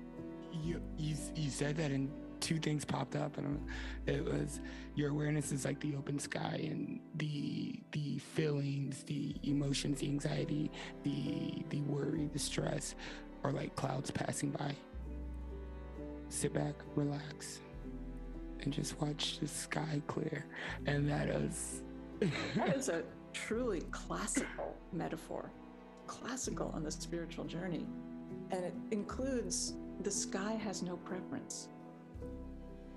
you 0.53 0.81
you 0.97 1.15
you 1.37 1.51
said 1.51 1.77
that 1.77 1.91
in 1.91 2.11
two 2.51 2.59
things 2.59 2.85
popped 2.85 3.15
up, 3.15 3.39
and 3.39 3.65
it 4.07 4.25
was 4.25 4.59
your 4.97 5.11
awareness 5.11 5.53
is 5.53 5.65
like 5.65 5.79
the 5.79 5.95
open 5.95 6.19
sky, 6.19 6.61
and 6.65 6.99
the 7.15 7.81
the 7.93 8.19
feelings, 8.19 9.05
the 9.05 9.37
emotions, 9.45 10.01
the 10.01 10.09
anxiety, 10.09 10.69
the 11.05 11.65
the 11.69 11.81
worry, 11.83 12.29
the 12.33 12.39
stress, 12.41 12.97
are 13.45 13.53
like 13.53 13.77
clouds 13.77 14.11
passing 14.11 14.51
by. 14.51 14.75
Sit 16.29 16.53
back, 16.53 16.75
relax, 16.97 17.61
and 18.63 18.73
just 18.73 19.01
watch 19.01 19.39
the 19.39 19.47
sky 19.47 20.03
clear, 20.09 20.45
and 20.87 21.09
that 21.09 21.29
is. 21.29 21.83
that 22.57 22.77
is 22.77 22.89
a 22.89 23.05
truly 23.33 23.83
classical 23.93 24.77
metaphor, 24.93 25.53
classical 26.09 26.73
on 26.75 26.83
the 26.83 26.91
spiritual 26.91 27.45
journey. 27.45 27.87
And 28.51 28.65
it 28.65 28.75
includes 28.91 29.75
the 30.01 30.11
sky 30.11 30.55
has 30.55 30.83
no 30.83 30.97
preference. 30.97 31.69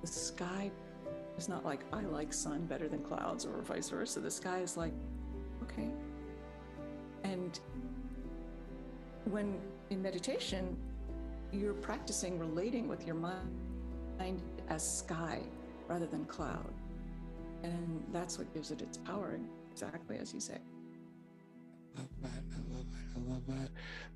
The 0.04 0.08
sky 0.08 0.70
is 1.38 1.48
not 1.48 1.64
like, 1.64 1.86
I 1.94 2.02
like 2.02 2.34
sun 2.34 2.66
better 2.66 2.90
than 2.90 3.02
clouds 3.04 3.46
or 3.46 3.62
vice 3.62 3.90
versa. 3.90 4.20
The 4.20 4.30
sky 4.30 4.60
is 4.60 4.76
like, 4.76 4.92
okay. 5.64 5.90
And 7.24 7.58
when 9.24 9.62
in 9.92 10.02
meditation, 10.02 10.76
you're 11.54 11.74
practicing 11.74 12.38
relating 12.38 12.90
with 12.90 13.08
your 13.08 13.16
mind 13.16 14.42
as 14.68 14.86
sky 14.86 15.40
rather 15.88 16.06
than 16.06 16.26
cloud. 16.26 16.74
And 17.64 18.04
that's 18.12 18.38
what 18.38 18.54
gives 18.54 18.72
it 18.72 18.82
its 18.82 18.98
power, 18.98 19.40
exactly 19.72 20.18
as 20.18 20.34
you 20.34 20.42
say. 20.42 20.58
Love 21.96 22.10
that. 22.24 22.44
I 22.52 22.76
love 22.76 22.86
that. 22.92 23.16
I 23.16 23.34
love 23.34 23.48
that. 23.48 23.70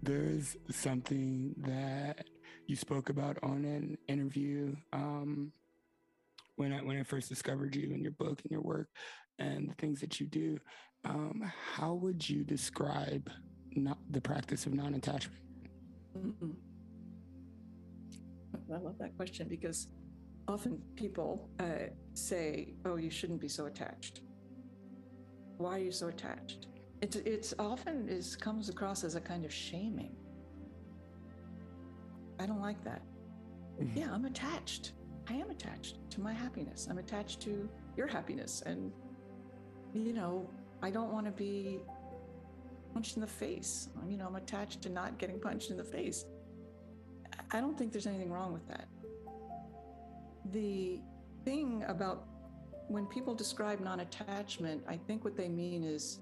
There's 0.04 0.58
something 0.70 1.56
that 1.60 2.28
you 2.66 2.76
spoke 2.76 3.08
about 3.08 3.38
on 3.42 3.64
an 3.64 3.98
interview 4.10 4.76
um, 4.92 5.54
when 6.58 6.74
I 6.74 6.82
when 6.82 7.00
I 7.00 7.04
first 7.04 7.30
discovered 7.30 7.76
you 7.76 7.94
and 7.94 8.02
your 8.02 8.12
book 8.12 8.42
and 8.44 8.52
your 8.52 8.62
work 8.62 8.90
and 9.40 9.70
the 9.70 9.76
things 9.76 10.02
that 10.02 10.20
you 10.20 10.28
do. 10.28 10.60
Um, 11.06 11.50
how 11.74 11.94
would 11.94 12.28
you 12.28 12.44
describe 12.44 13.30
not 13.76 14.00
the 14.10 14.20
practice 14.20 14.66
of 14.66 14.74
non-attachment? 14.74 15.40
Mm-mm. 16.18 16.56
I 18.74 18.78
love 18.78 18.98
that 19.00 19.16
question 19.16 19.48
because 19.48 19.88
often 20.48 20.82
people 20.96 21.50
uh, 21.60 21.90
say, 22.14 22.74
"Oh, 22.84 22.98
you 22.98 23.10
shouldn't 23.10 23.40
be 23.40 23.48
so 23.48 23.68
attached." 23.68 24.22
Why 25.58 25.76
are 25.78 25.84
you 25.84 25.92
so 25.92 26.08
attached? 26.08 26.68
It's 27.02 27.16
it's 27.16 27.54
often 27.60 28.10
is 28.10 28.36
comes 28.36 28.70
across 28.70 29.04
as 29.04 29.16
a 29.16 29.22
kind 29.22 29.46
of 29.46 29.54
shaming. 29.54 30.16
I 32.40 32.46
don't 32.46 32.62
like 32.62 32.84
that. 32.84 33.02
Mm-hmm. 33.80 33.98
Yeah, 33.98 34.12
I'm 34.12 34.26
attached. 34.26 34.94
I 35.30 35.34
am 35.34 35.50
attached 35.50 35.98
to 36.12 36.22
my 36.22 36.34
happiness. 36.34 36.88
I'm 36.90 36.98
attached 36.98 37.42
to 37.42 37.70
your 37.96 38.08
happiness, 38.08 38.64
and 38.66 38.92
you 39.94 40.14
know, 40.14 40.50
I 40.82 40.90
don't 40.90 41.12
want 41.12 41.26
to 41.26 41.32
be 41.32 41.80
punched 42.94 43.16
in 43.16 43.22
the 43.22 43.28
face. 43.28 43.90
You 44.08 44.18
know, 44.18 44.28
I'm 44.28 44.36
attached 44.36 44.82
to 44.84 44.90
not 44.90 45.18
getting 45.18 45.40
punched 45.40 45.70
in 45.70 45.78
the 45.78 45.84
face. 45.84 46.26
I 47.52 47.60
don't 47.60 47.78
think 47.78 47.92
there's 47.92 48.08
anything 48.08 48.32
wrong 48.32 48.54
with 48.54 48.68
that. 48.68 48.88
The 50.52 51.00
thing 51.44 51.84
about 51.88 52.26
when 52.88 53.06
people 53.06 53.36
describe 53.36 53.80
non 53.80 54.00
attachment, 54.02 54.84
I 54.88 54.98
think 54.98 55.24
what 55.24 55.36
they 55.36 55.50
mean 55.50 55.84
is 55.84 56.20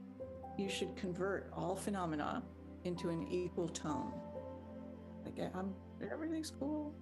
you 0.57 0.69
should 0.69 0.95
convert 0.95 1.51
all 1.55 1.75
phenomena 1.75 2.41
into 2.85 3.09
an 3.09 3.27
equal 3.29 3.67
tone. 3.67 4.13
Like, 5.23 5.51
I'm, 5.53 5.73
everything's 6.11 6.51
cool. 6.51 6.93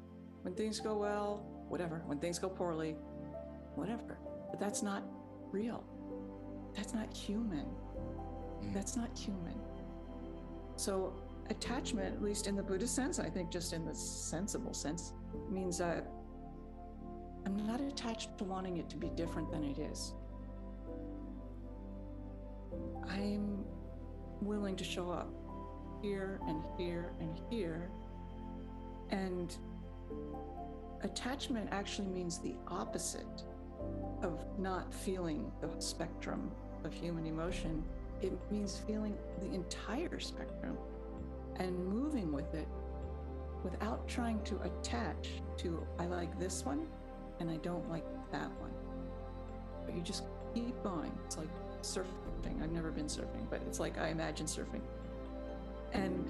When 0.42 0.54
things 0.54 0.80
go 0.80 0.98
well, 0.98 1.46
whatever. 1.70 2.02
When 2.06 2.20
things 2.20 2.40
go 2.40 2.50
poorly, 2.50 2.96
whatever. 3.76 4.18
But 4.50 4.60
that's 4.60 4.84
not 4.84 5.04
real. 5.52 5.84
That's 6.76 6.94
not 6.94 7.16
human. 7.16 7.66
Mm. 8.64 8.74
That's 8.74 8.96
not 8.96 9.18
human. 9.18 9.56
So, 10.76 11.14
attachment, 11.50 12.16
at 12.16 12.22
least 12.22 12.48
in 12.48 12.56
the 12.56 12.64
Buddhist 12.64 12.96
sense, 12.96 13.20
I 13.20 13.30
think 13.30 13.52
just 13.52 13.74
in 13.74 13.86
the 13.86 13.94
sensible 13.94 14.74
sense, 14.74 15.14
means 15.50 15.78
that 15.78 16.08
I'm 17.46 17.68
not 17.68 17.82
attached 17.82 18.38
to 18.38 18.44
wanting 18.44 18.78
it 18.78 18.90
to 18.90 18.98
be 18.98 19.10
different 19.10 19.52
than 19.52 19.64
it 19.64 19.78
is. 19.78 20.14
I'm 23.08 23.64
willing 24.42 24.76
to 24.78 24.84
show 24.84 25.12
up 25.12 25.30
here 26.02 26.40
and 26.48 26.64
here 26.78 27.14
and 27.20 27.40
here. 27.50 27.90
And 29.10 29.56
attachment 31.04 31.70
actually 31.72 32.08
means 32.08 32.40
the 32.40 32.56
opposite 32.68 33.44
of 34.22 34.44
not 34.58 34.94
feeling 34.94 35.52
the 35.62 35.70
spectrum 35.80 36.52
of 36.84 36.94
human 36.94 37.26
emotion. 37.26 37.84
It 38.22 38.34
means 38.52 38.82
feeling 38.88 39.16
the 39.40 39.54
entire 39.54 40.20
spectrum 40.20 40.78
and 41.58 41.78
moving 41.86 42.32
with 42.32 42.54
it 42.54 42.68
without 43.64 44.08
trying 44.08 44.42
to 44.44 44.60
attach 44.62 45.30
to, 45.58 45.86
I 46.00 46.06
like 46.06 46.38
this 46.40 46.66
one 46.66 46.88
and 47.40 47.50
I 47.50 47.58
don't 47.58 47.90
like 47.90 48.06
that 48.32 48.50
one. 48.60 48.72
But 49.86 49.96
you 49.96 50.02
just 50.02 50.24
keep 50.54 50.82
going. 50.84 51.12
It's 51.26 51.38
like 51.38 51.50
surfing. 51.82 52.62
I've 52.62 52.72
never 52.72 52.92
been 52.92 53.08
surfing, 53.08 53.50
but 53.50 53.62
it's 53.68 53.80
like 53.80 53.98
I 53.98 54.10
imagine 54.10 54.46
surfing. 54.46 54.82
And 55.94 56.30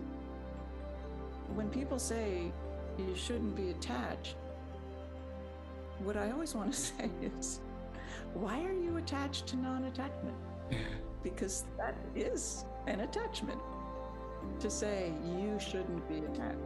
when 1.56 1.70
people 1.70 2.00
say 2.00 2.52
you 2.98 3.16
shouldn't 3.16 3.56
be 3.56 3.70
attached, 3.70 4.36
what 6.00 6.18
I 6.18 6.32
always 6.32 6.56
want 6.56 6.74
to 6.74 6.80
say 6.92 7.10
is, 7.22 7.60
why 8.34 8.64
are 8.64 8.74
you 8.74 8.98
attached 8.98 9.48
to 9.48 9.58
non 9.58 9.86
attachment? 9.86 10.36
because 11.24 11.66
that 11.78 11.96
is 12.16 12.66
an 12.88 13.02
attachment 13.02 13.60
to 14.60 14.70
say 14.70 15.14
you 15.26 15.58
shouldn't 15.60 16.08
be 16.10 16.20
attached. 16.20 16.58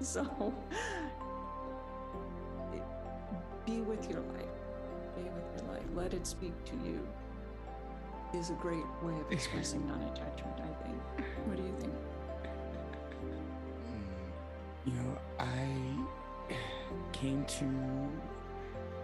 So, 0.00 0.52
be 3.64 3.80
with 3.80 4.10
your 4.10 4.20
life 4.20 4.56
be 5.16 5.22
with 5.22 5.62
your 5.62 5.72
life. 5.72 5.82
Let 5.94 6.14
it 6.14 6.26
speak 6.26 6.52
to 6.66 6.72
you 6.84 7.00
is 8.34 8.50
a 8.50 8.54
great 8.54 8.84
way 9.02 9.14
of 9.14 9.32
expressing 9.32 9.86
non-attachment, 9.88 10.60
I 10.60 10.84
think. 10.84 11.00
What 11.46 11.56
do 11.56 11.62
you 11.62 11.74
think? 11.80 11.94
You 14.84 14.92
know, 14.92 15.18
I 15.40 16.05
came 17.12 17.44
to 17.44 17.66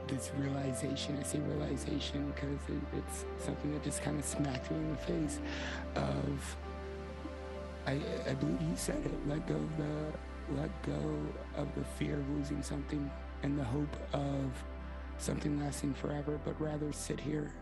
this 0.08 0.30
realization. 0.36 1.16
I 1.18 1.22
say 1.22 1.38
realization 1.40 2.32
because 2.34 2.58
it, 2.68 2.98
it's 2.98 3.24
something 3.44 3.72
that 3.72 3.82
just 3.82 4.02
kind 4.02 4.18
of 4.18 4.24
smacked 4.24 4.70
me 4.70 4.78
in 4.78 4.90
the 4.90 4.96
face 4.96 5.40
of, 5.96 6.56
I, 7.86 8.00
I 8.28 8.34
believe 8.34 8.60
you 8.62 8.76
said 8.76 9.04
it, 9.04 9.28
let 9.28 9.46
go 9.46 9.54
of 9.54 9.76
the, 9.76 10.60
let 10.60 10.82
go 10.82 11.16
of 11.56 11.74
the 11.74 11.84
fear 11.84 12.18
of 12.18 12.28
losing 12.30 12.62
something 12.62 13.10
and 13.42 13.58
the 13.58 13.64
hope 13.64 13.96
of 14.12 14.50
something 15.18 15.58
lasting 15.60 15.94
forever, 15.94 16.40
but 16.44 16.60
rather 16.60 16.92
sit 16.92 17.20
here 17.20 17.52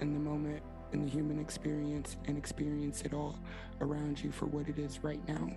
in 0.00 0.12
the 0.12 0.20
moment, 0.20 0.62
in 0.92 1.04
the 1.04 1.10
human 1.10 1.38
experience, 1.38 2.16
and 2.26 2.36
experience 2.36 3.02
it 3.02 3.14
all 3.14 3.38
around 3.80 4.22
you 4.22 4.30
for 4.30 4.46
what 4.46 4.68
it 4.68 4.78
is 4.78 5.02
right 5.02 5.26
now. 5.26 5.50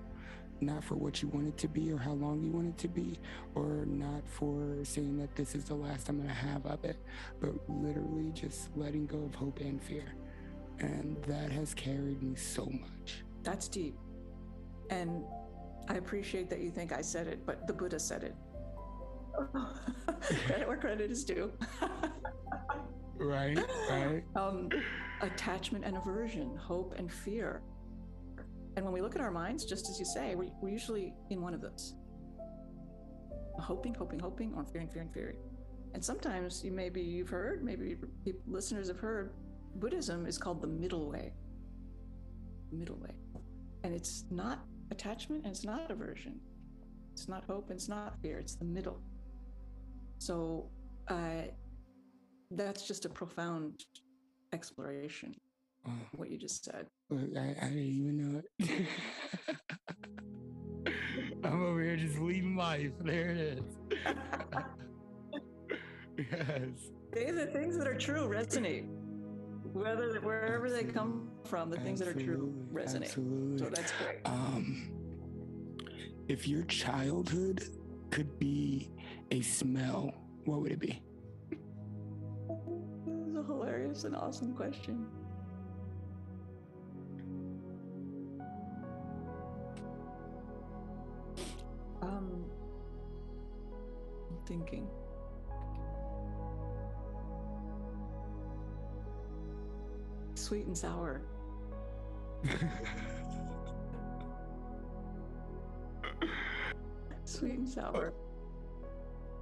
Not 0.62 0.84
for 0.84 0.96
what 0.96 1.22
you 1.22 1.30
want 1.30 1.48
it 1.48 1.58
to 1.60 1.68
be 1.68 1.92
or 1.92 1.98
how 1.98 2.12
long 2.12 2.42
you 2.44 2.52
want 2.52 2.68
it 2.68 2.78
to 2.80 2.88
be, 2.88 3.18
or 3.56 3.86
not 3.86 4.28
for 4.28 4.78
saying 4.84 5.18
that 5.20 5.36
this 5.36 5.56
is 5.56 5.66
the 5.66 5.76
last 5.76 6.10
I'm 6.10 6.18
going 6.18 6.28
to 6.28 6.34
have 6.34 6.66
of 6.66 6.84
it, 6.84 6.98
but 7.40 7.52
literally 7.70 8.32
just 8.34 8.76
letting 8.76 9.06
go 9.06 9.24
of 9.24 9.36
hope 9.36 9.60
and 9.62 9.82
fear. 9.82 10.14
And 10.80 11.22
that 11.24 11.52
has 11.52 11.74
carried 11.74 12.22
me 12.22 12.36
so 12.36 12.66
much. 12.66 13.24
That's 13.44 13.68
deep. 13.68 13.96
And 14.90 15.24
I 15.88 15.96
appreciate 15.96 16.50
that 16.50 16.60
you 16.60 16.72
think 16.72 16.92
I 16.92 17.02
said 17.02 17.28
it, 17.28 17.46
but 17.46 17.68
the 17.68 17.74
Buddha 17.74 18.00
said 18.00 18.24
it. 18.24 18.36
credit 20.46 20.68
where 20.68 20.78
credit 20.78 21.12
is 21.12 21.24
due. 21.24 21.52
right, 23.18 23.58
right. 23.90 24.24
Um, 24.36 24.70
attachment 25.22 25.86
and 25.86 25.98
aversion, 25.98 26.56
hope 26.58 26.96
and 26.98 27.12
fear. 27.12 27.62
And 28.80 28.86
when 28.86 28.94
we 28.94 29.02
look 29.02 29.14
at 29.14 29.20
our 29.20 29.30
minds, 29.30 29.66
just 29.66 29.90
as 29.90 30.00
you 30.00 30.06
say, 30.06 30.36
we're, 30.36 30.52
we're 30.62 30.70
usually 30.70 31.14
in 31.32 31.42
one 31.42 31.54
of 31.54 31.60
those 31.60 31.96
hoping, 33.60 33.94
hoping, 33.94 34.20
hoping, 34.20 34.54
or 34.56 34.64
fearing, 34.64 34.88
fearing, 34.88 35.10
fearing. 35.10 35.36
And 35.94 36.02
sometimes 36.02 36.64
you 36.64 36.72
maybe 36.72 37.02
you've 37.02 37.28
heard, 37.28 37.62
maybe 37.62 37.98
listeners 38.48 38.88
have 38.88 38.98
heard, 38.98 39.34
Buddhism 39.76 40.26
is 40.26 40.38
called 40.38 40.62
the 40.62 40.68
middle 40.68 41.12
way. 41.12 41.34
Middle 42.72 42.96
way. 42.96 43.10
And 43.84 43.94
it's 43.94 44.24
not 44.32 44.62
attachment 44.92 45.44
and 45.44 45.52
it's 45.52 45.66
not 45.66 45.92
aversion. 45.92 46.40
It's 47.12 47.28
not 47.28 47.44
hope 47.44 47.72
and 47.72 47.78
it's 47.78 47.90
not 47.90 48.16
fear. 48.22 48.40
It's 48.40 48.56
the 48.56 48.64
middle. 48.64 49.02
So 50.20 50.70
uh, 51.10 51.50
that's 52.52 52.88
just 52.88 53.04
a 53.04 53.10
profound 53.10 53.84
exploration. 54.54 55.36
Uh, 55.86 55.92
what 56.16 56.30
you 56.30 56.38
just 56.38 56.64
said. 56.66 56.88
I, 57.12 57.16
I 57.16 57.70
didn't 57.70 57.78
even 57.80 58.18
know 58.18 58.42
it. 58.60 58.88
I'm 61.44 61.64
over 61.64 61.82
here 61.82 61.96
just 61.96 62.20
leading 62.20 62.56
life. 62.56 62.92
There 63.02 63.30
it 63.30 63.38
is. 63.38 63.64
yes. 66.18 66.92
They, 67.14 67.32
the 67.32 67.48
things 67.48 67.78
that 67.78 67.88
are 67.88 67.98
true 67.98 68.28
resonate. 68.28 68.88
Whether 69.74 70.20
wherever 70.22 70.70
they 70.70 70.84
come 70.84 71.30
from, 71.46 71.70
the 71.70 71.78
things 71.78 72.02
absolutely, 72.02 72.26
that 72.26 72.32
are 72.32 72.36
true 72.36 72.54
resonate. 72.74 73.04
Absolutely. 73.04 73.58
So 73.60 73.66
that's 73.70 73.92
great. 74.04 74.20
Um, 74.26 74.92
if 76.28 76.48
your 76.48 76.64
childhood 76.64 77.64
could 78.12 78.38
be 78.40 78.92
a 79.32 79.42
smell, 79.42 80.14
what 80.46 80.62
would 80.62 80.72
it 80.72 80.80
be? 80.80 81.02
Hilarious 83.48 84.04
and 84.04 84.16
awesome 84.16 84.54
question. 84.54 85.06
Thinking. 94.50 94.88
Sweet 100.34 100.66
and 100.66 100.78
sour. 100.78 101.22
Sweet 107.26 107.60
and 107.60 107.70
sour. 107.70 108.12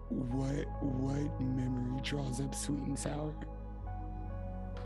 what 0.09 0.67
what 0.83 1.41
memory 1.41 2.01
draws 2.03 2.41
up 2.41 2.53
sweet 2.53 2.81
and 2.81 2.99
sour? 2.99 3.33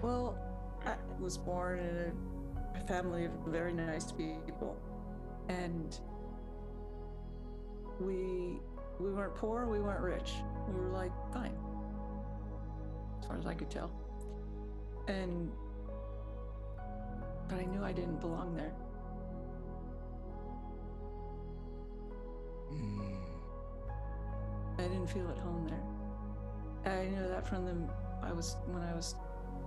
Well, 0.03 0.37
I 0.85 0.95
was 1.19 1.37
born 1.37 1.79
in 1.79 2.13
a 2.79 2.85
family 2.85 3.25
of 3.25 3.31
very 3.47 3.73
nice 3.73 4.11
people, 4.11 4.77
and 5.49 5.99
we 7.99 8.59
we 9.01 9.11
weren't 9.11 9.35
poor, 9.35 9.65
we 9.65 9.79
weren't 9.79 10.01
rich. 10.01 10.33
We 10.67 10.79
were 10.79 10.91
like 10.91 11.11
fine, 11.33 11.55
as 13.19 13.25
far 13.25 13.37
as 13.37 13.45
I 13.45 13.53
could 13.53 13.69
tell. 13.69 13.91
And 15.07 15.51
but 17.49 17.59
I 17.59 17.65
knew 17.65 17.83
I 17.83 17.91
didn't 17.91 18.21
belong 18.21 18.55
there. 18.55 18.73
I 24.77 24.83
didn't 24.83 25.07
feel 25.07 25.29
at 25.29 25.37
home 25.37 25.67
there. 25.67 26.93
I 26.93 27.07
knew 27.07 27.27
that 27.27 27.45
from 27.45 27.65
the 27.65 27.75
I 28.23 28.31
was 28.31 28.55
when 28.67 28.81
I 28.83 28.95
was 28.95 29.15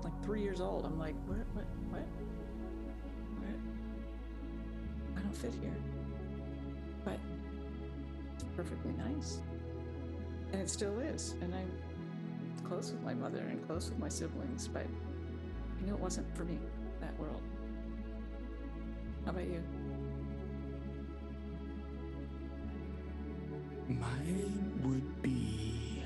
like 0.03 0.13
three 0.25 0.43
years 0.43 0.61
old. 0.61 0.85
I'm 0.87 0.99
like, 0.99 1.15
what, 1.27 1.39
what, 1.53 1.67
what, 1.91 2.07
what? 3.41 3.57
I 5.17 5.21
don't 5.21 5.37
fit 5.37 5.55
here. 5.61 5.94
Perfectly 8.57 8.93
nice, 8.93 9.41
and 10.53 10.61
it 10.63 10.71
still 10.71 10.99
is. 11.01 11.35
And 11.41 11.53
I'm 11.55 11.71
close 12.69 12.93
with 12.93 13.03
my 13.03 13.15
mother 13.15 13.39
and 13.41 13.65
close 13.67 13.91
with 13.91 13.99
my 13.99 14.09
siblings, 14.09 14.69
but 14.69 14.87
I 14.87 15.85
knew 15.85 15.95
it 15.95 16.01
wasn't 16.01 16.35
for 16.37 16.45
me. 16.45 16.59
That 17.01 17.19
world. 17.19 17.43
How 19.25 19.31
about 19.33 19.45
you? 19.45 19.63
mine 23.89 24.81
would 24.83 25.23
be 25.23 26.03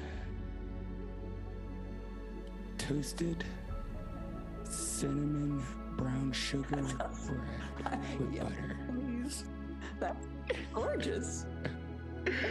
toasted 2.77 3.45
cinnamon 4.65 5.63
brown 5.97 6.33
sugar 6.33 6.65
bread 6.77 6.85
with 8.19 8.35
Yeah. 8.35 8.43
butter. 8.45 8.77
Please. 8.91 9.45
That's 10.01 10.27
gorgeous. 10.73 11.47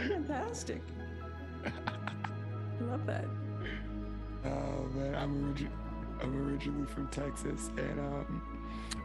Fantastic. 0.08 0.82
I 1.64 1.70
love 2.84 3.06
that. 3.06 3.24
Oh 4.44 4.86
man, 4.94 5.14
I'm 5.14 5.54
origi- 5.54 6.22
I'm 6.22 6.48
originally 6.48 6.86
from 6.86 7.08
Texas, 7.08 7.70
and 7.76 7.98
um, 8.00 8.42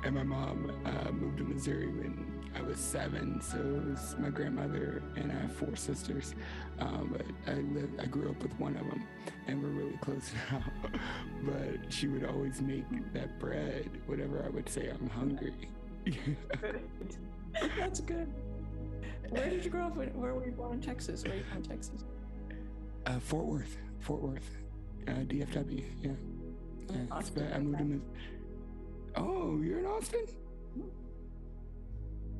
and 0.03 0.15
my 0.15 0.23
mom 0.23 0.71
uh, 0.86 1.12
moved 1.12 1.38
to 1.39 1.43
Missouri 1.43 1.88
when 1.88 2.25
I 2.55 2.62
was 2.62 2.77
seven. 2.77 3.41
So 3.41 3.57
it 3.57 3.86
was 3.89 4.15
my 4.19 4.29
grandmother 4.29 5.01
and 5.15 5.31
I 5.31 5.36
have 5.36 5.53
four 5.55 5.75
sisters. 5.75 6.36
Um, 6.79 7.09
but 7.15 7.25
I 7.51 7.55
lived, 7.59 7.99
I 7.99 8.05
grew 8.05 8.29
up 8.29 8.41
with 8.43 8.57
one 8.59 8.75
of 8.75 8.86
them, 8.88 9.05
and 9.47 9.62
we're 9.62 9.69
really 9.69 9.97
close 10.01 10.31
now. 10.51 10.62
but 11.43 11.91
she 11.91 12.07
would 12.07 12.25
always 12.25 12.62
make 12.62 12.86
that 13.13 13.39
bread 13.39 13.89
whenever 14.05 14.43
I 14.45 14.49
would 14.49 14.69
say 14.69 14.89
I'm 14.89 15.09
hungry. 15.09 15.69
That's 17.77 18.01
good. 18.01 18.27
Where 19.29 19.49
did 19.49 19.63
you 19.65 19.71
grow 19.71 19.86
up? 19.88 19.95
Where 19.95 20.33
were 20.33 20.45
you 20.45 20.51
born 20.51 20.73
in 20.73 20.81
Texas? 20.81 21.23
Where 21.23 21.33
are 21.33 21.38
you 21.38 21.43
from, 21.51 21.63
Texas? 21.63 22.03
uh, 23.05 23.19
Fort 23.19 23.45
Worth, 23.45 23.77
Fort 23.99 24.21
Worth, 24.21 24.49
uh, 25.07 25.12
DFW. 25.12 25.83
Yeah. 26.01 26.12
yeah 26.89 26.97
Austin. 27.12 27.51
I 27.53 27.59
moved. 27.59 27.81
Mis- 27.86 28.01
oh, 29.15 29.62
you're 29.62 29.79
in 29.79 29.86
Austin. 29.86 30.25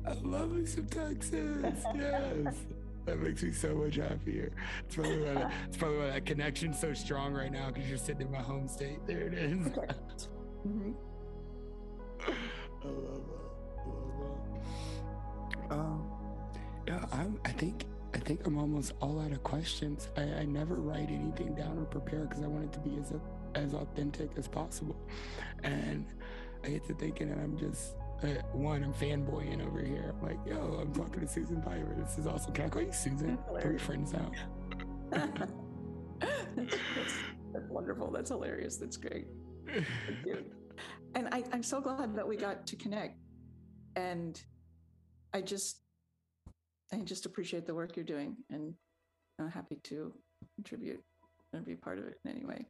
I 0.06 0.12
love 0.22 0.52
me 0.52 0.66
some 0.66 0.86
Texas. 0.86 1.84
Yes. 1.94 2.54
That 3.06 3.20
makes 3.20 3.42
me 3.42 3.52
so 3.52 3.74
much 3.74 3.96
happier. 3.96 4.50
It's 4.86 4.94
probably 4.94 5.20
why 5.20 5.34
that, 5.34 5.52
it's 5.68 5.76
probably 5.76 5.98
why 5.98 6.06
that 6.06 6.24
connection's 6.24 6.80
so 6.80 6.94
strong 6.94 7.34
right 7.34 7.52
now 7.52 7.70
because 7.70 7.86
you're 7.86 7.98
sitting 7.98 8.22
in 8.28 8.32
my 8.32 8.38
home 8.40 8.66
state. 8.66 9.06
There 9.06 9.26
it 9.26 9.34
is. 9.34 9.66
hmm 10.62 10.92
I 12.82 12.86
love 12.86 13.22
that. 13.28 13.44
I 13.78 13.88
love 13.88 14.38
that. 15.68 15.74
Um, 15.74 16.03
yeah, 16.86 17.04
I'm, 17.12 17.38
I 17.44 17.50
think 17.50 17.84
I 18.14 18.18
think 18.18 18.46
I'm 18.46 18.58
almost 18.58 18.92
all 19.00 19.20
out 19.20 19.32
of 19.32 19.42
questions. 19.42 20.08
I, 20.16 20.22
I 20.22 20.44
never 20.44 20.76
write 20.76 21.08
anything 21.10 21.54
down 21.54 21.78
or 21.78 21.84
prepare 21.84 22.20
because 22.20 22.42
I 22.42 22.46
want 22.46 22.64
it 22.64 22.72
to 22.74 22.80
be 22.80 22.96
as 23.00 23.12
as 23.54 23.74
authentic 23.74 24.30
as 24.36 24.48
possible. 24.48 24.96
And 25.62 26.06
I 26.62 26.68
get 26.68 26.84
to 26.86 26.94
thinking, 26.94 27.30
and 27.30 27.40
I'm 27.40 27.58
just 27.58 27.94
uh, 28.22 28.26
one, 28.52 28.82
I'm 28.82 28.94
fanboying 28.94 29.66
over 29.66 29.82
here. 29.82 30.14
I'm 30.14 30.26
like, 30.26 30.38
yo, 30.46 30.78
I'm 30.80 30.92
talking 30.94 31.20
to 31.20 31.28
Susan 31.28 31.60
Piver. 31.60 31.94
This 31.98 32.18
is 32.18 32.26
awesome. 32.26 32.52
Can 32.52 32.66
I 32.66 32.68
call 32.68 32.82
you 32.82 32.92
Susan? 32.92 33.38
We 33.52 33.78
friends 33.78 34.12
now? 34.12 34.30
that's, 35.10 35.42
that's, 36.56 36.76
that's 37.52 37.68
wonderful. 37.68 38.10
That's 38.10 38.30
hilarious. 38.30 38.76
That's 38.76 38.96
great. 38.96 39.26
And 41.14 41.28
I, 41.32 41.44
I'm 41.52 41.62
so 41.62 41.80
glad 41.80 42.16
that 42.16 42.26
we 42.26 42.36
got 42.36 42.66
to 42.68 42.76
connect. 42.76 43.18
And 43.96 44.40
I 45.32 45.40
just, 45.40 45.83
I 46.92 46.96
just 46.98 47.26
appreciate 47.26 47.66
the 47.66 47.74
work 47.74 47.96
you're 47.96 48.04
doing, 48.04 48.36
and 48.50 48.74
I'm 49.38 49.50
happy 49.50 49.76
to 49.84 50.12
contribute 50.54 51.02
and 51.52 51.64
be 51.64 51.74
part 51.76 51.98
of 51.98 52.04
it 52.06 52.18
in 52.24 52.30
any 52.30 52.44
way. 52.44 52.66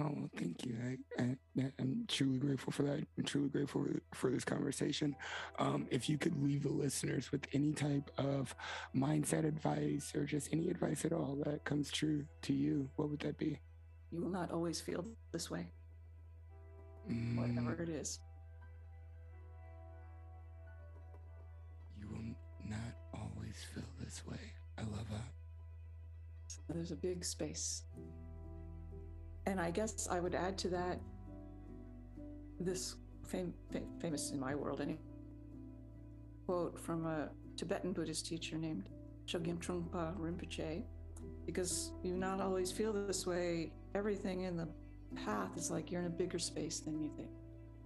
Oh, 0.00 0.10
well, 0.12 0.30
thank 0.36 0.66
you. 0.66 0.76
I, 1.18 1.22
I, 1.22 1.36
I'm 1.78 2.04
truly 2.08 2.38
grateful 2.38 2.72
for 2.72 2.82
that. 2.82 3.06
I'm 3.16 3.24
truly 3.24 3.48
grateful 3.48 3.84
for, 3.84 4.00
for 4.14 4.30
this 4.30 4.44
conversation. 4.44 5.14
Um, 5.60 5.86
if 5.90 6.08
you 6.08 6.18
could 6.18 6.42
leave 6.42 6.64
the 6.64 6.72
listeners 6.72 7.30
with 7.30 7.46
any 7.52 7.72
type 7.72 8.10
of 8.18 8.54
mindset 8.94 9.46
advice 9.46 10.12
or 10.16 10.24
just 10.24 10.48
any 10.52 10.70
advice 10.70 11.04
at 11.04 11.12
all 11.12 11.38
that 11.44 11.64
comes 11.64 11.90
true 11.90 12.24
to 12.42 12.52
you, 12.52 12.88
what 12.96 13.10
would 13.10 13.20
that 13.20 13.38
be? 13.38 13.60
You 14.10 14.22
will 14.22 14.30
not 14.30 14.50
always 14.50 14.80
feel 14.80 15.04
this 15.32 15.50
way, 15.50 15.66
Mm, 17.08 17.36
whatever 17.36 17.80
it 17.80 17.88
is. 17.88 18.18
This 24.16 24.26
way. 24.26 24.40
I 24.78 24.82
love 24.82 25.06
that. 25.10 26.74
There's 26.74 26.92
a 26.92 26.96
big 26.96 27.24
space. 27.24 27.82
And 29.46 29.60
I 29.60 29.70
guess 29.70 30.08
I 30.10 30.20
would 30.20 30.34
add 30.34 30.58
to 30.58 30.68
that 30.68 31.00
this 32.58 32.96
fam- 33.24 33.54
fam- 33.70 33.98
famous 34.00 34.30
in 34.30 34.40
my 34.40 34.54
world 34.54 34.80
any 34.80 34.98
quote 36.46 36.78
from 36.78 37.06
a 37.06 37.28
Tibetan 37.56 37.92
Buddhist 37.92 38.26
teacher 38.26 38.56
named 38.56 38.88
Chogyam 39.26 39.58
Trungpa 39.58 40.16
Rinpoche. 40.16 40.84
Because 41.44 41.92
you 42.02 42.14
not 42.14 42.40
always 42.40 42.72
feel 42.72 42.92
this 42.92 43.26
way, 43.26 43.72
everything 43.94 44.42
in 44.42 44.56
the 44.56 44.68
path 45.24 45.56
is 45.56 45.70
like 45.70 45.90
you're 45.90 46.00
in 46.00 46.06
a 46.06 46.10
bigger 46.10 46.38
space 46.38 46.80
than 46.80 47.00
you 47.00 47.10
think. 47.16 47.30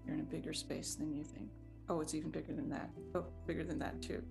You're 0.06 0.14
in 0.14 0.20
a 0.20 0.24
bigger 0.24 0.52
space 0.52 0.94
than 0.94 1.12
you 1.12 1.24
think. 1.24 1.50
Oh, 1.88 2.00
it's 2.00 2.14
even 2.14 2.30
bigger 2.30 2.54
than 2.54 2.70
that. 2.70 2.90
Oh, 3.14 3.26
bigger 3.46 3.64
than 3.64 3.78
that 3.80 4.00
too. 4.00 4.22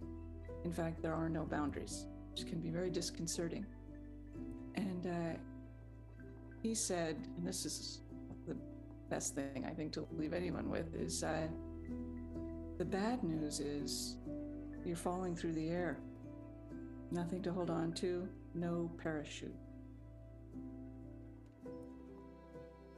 In 0.66 0.72
fact, 0.72 1.02
there 1.02 1.14
are 1.14 1.30
no 1.30 1.44
boundaries, 1.46 2.06
which 2.32 2.46
can 2.48 2.60
be 2.60 2.70
very 2.70 2.90
disconcerting. 2.90 3.66
And 4.76 5.08
uh, 5.08 5.40
he 6.62 6.76
said, 6.76 7.16
and 7.38 7.48
this 7.48 7.66
is 7.66 8.02
the 8.48 8.56
best 9.10 9.36
thing 9.36 9.66
I 9.66 9.74
think 9.74 9.94
to 9.94 10.08
leave 10.18 10.34
anyone 10.34 10.70
with, 10.70 10.94
is 10.96 11.24
uh, 11.24 11.48
the 12.78 12.86
bad 12.86 13.24
news 13.24 13.60
is 13.60 14.18
you're 14.86 14.96
falling 14.96 15.36
through 15.36 15.54
the 15.54 15.70
air. 15.70 16.00
Nothing 17.12 17.42
to 17.44 17.52
hold 17.52 17.70
on 17.70 17.94
to, 17.94 18.28
no 18.54 18.90
parachute. 19.02 19.56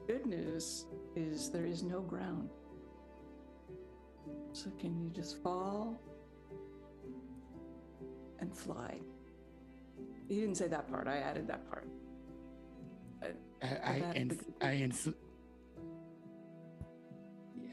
Good 0.07 0.25
news 0.25 0.85
is 1.15 1.49
there 1.49 1.65
is 1.65 1.83
no 1.83 2.01
ground. 2.01 2.49
So 4.51 4.69
can 4.79 4.99
you 4.99 5.09
just 5.09 5.41
fall 5.41 5.99
and 8.41 8.55
fly? 8.55 8.99
He 10.27 10.39
didn't 10.39 10.55
say 10.55 10.67
that 10.67 10.89
part. 10.89 11.07
I 11.07 11.17
added 11.17 11.47
that 11.47 11.69
part. 11.69 11.87
I, 13.63 13.67
I, 13.85 13.99
that 13.99 14.17
ins- 14.17 14.43
I 14.61 14.73
ins- 14.73 15.07
yeah. 17.55 17.69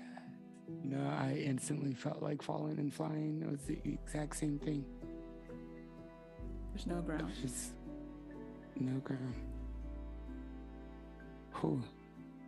No, 0.85 0.99
I 1.09 1.33
instantly 1.45 1.95
felt 1.95 2.23
like 2.23 2.43
falling 2.43 2.79
and 2.79 2.93
flying. 2.93 3.43
It 3.43 3.51
was 3.51 3.63
the 3.63 3.79
exact 3.85 4.37
same 4.37 4.59
thing. 4.59 4.85
There's 6.75 6.87
no 6.87 7.01
ground. 7.01 7.33
just 7.41 7.73
no 8.77 8.99
ground. 9.01 9.35
Whew. 11.61 11.83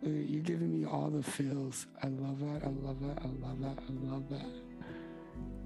You're 0.03 0.41
giving 0.43 0.71
me 0.71 0.85
all 0.85 1.09
the 1.09 1.21
feels. 1.23 1.85
I 2.03 2.07
love 2.07 2.39
that. 2.39 2.63
I 2.63 2.69
love 2.69 2.99
that. 3.01 3.17
I 3.23 3.47
love 3.47 3.59
that. 3.61 3.77
I 3.77 4.11
love 4.11 4.29
that. 4.29 4.45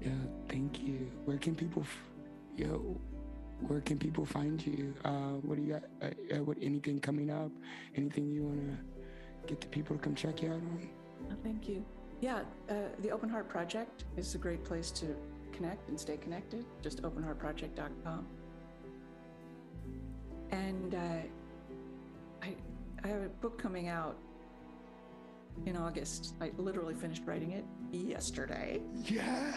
Yeah, 0.00 0.10
thank 0.48 0.80
you. 0.80 1.10
Where 1.24 1.38
can 1.38 1.54
people, 1.54 1.82
f- 1.82 1.98
yo, 2.56 2.98
where 3.60 3.80
can 3.80 3.98
people 3.98 4.24
find 4.24 4.64
you? 4.66 4.94
Uh, 5.04 5.38
what 5.42 5.56
do 5.56 5.62
you 5.62 5.72
got? 5.74 5.84
Uh, 6.02 6.36
uh, 6.36 6.42
what 6.42 6.56
anything 6.60 7.00
coming 7.00 7.30
up? 7.30 7.50
Anything 7.94 8.30
you 8.30 8.44
want 8.44 8.60
to 8.60 9.46
get 9.46 9.60
the 9.60 9.66
people 9.66 9.96
to 9.96 10.02
come 10.02 10.14
check 10.14 10.42
you 10.42 10.48
out 10.48 10.54
on? 10.54 10.88
Oh, 11.30 11.34
thank 11.42 11.68
you. 11.68 11.84
Yeah, 12.20 12.40
uh, 12.70 12.74
the 13.00 13.10
Open 13.10 13.28
Heart 13.28 13.48
Project 13.48 14.04
is 14.16 14.34
a 14.34 14.38
great 14.38 14.64
place 14.64 14.90
to 14.92 15.14
connect 15.52 15.88
and 15.88 15.98
stay 15.98 16.16
connected. 16.16 16.64
Just 16.82 17.02
openheartproject.com. 17.02 18.26
And 20.50 20.94
uh, 20.94 20.98
I, 22.42 22.54
I 23.04 23.08
have 23.08 23.22
a 23.22 23.28
book 23.28 23.58
coming 23.58 23.88
out 23.88 24.16
in 25.64 25.76
August. 25.76 26.34
I 26.40 26.52
literally 26.58 26.94
finished 26.94 27.22
writing 27.26 27.52
it 27.52 27.64
yesterday. 27.92 28.80
Yes. 29.04 29.54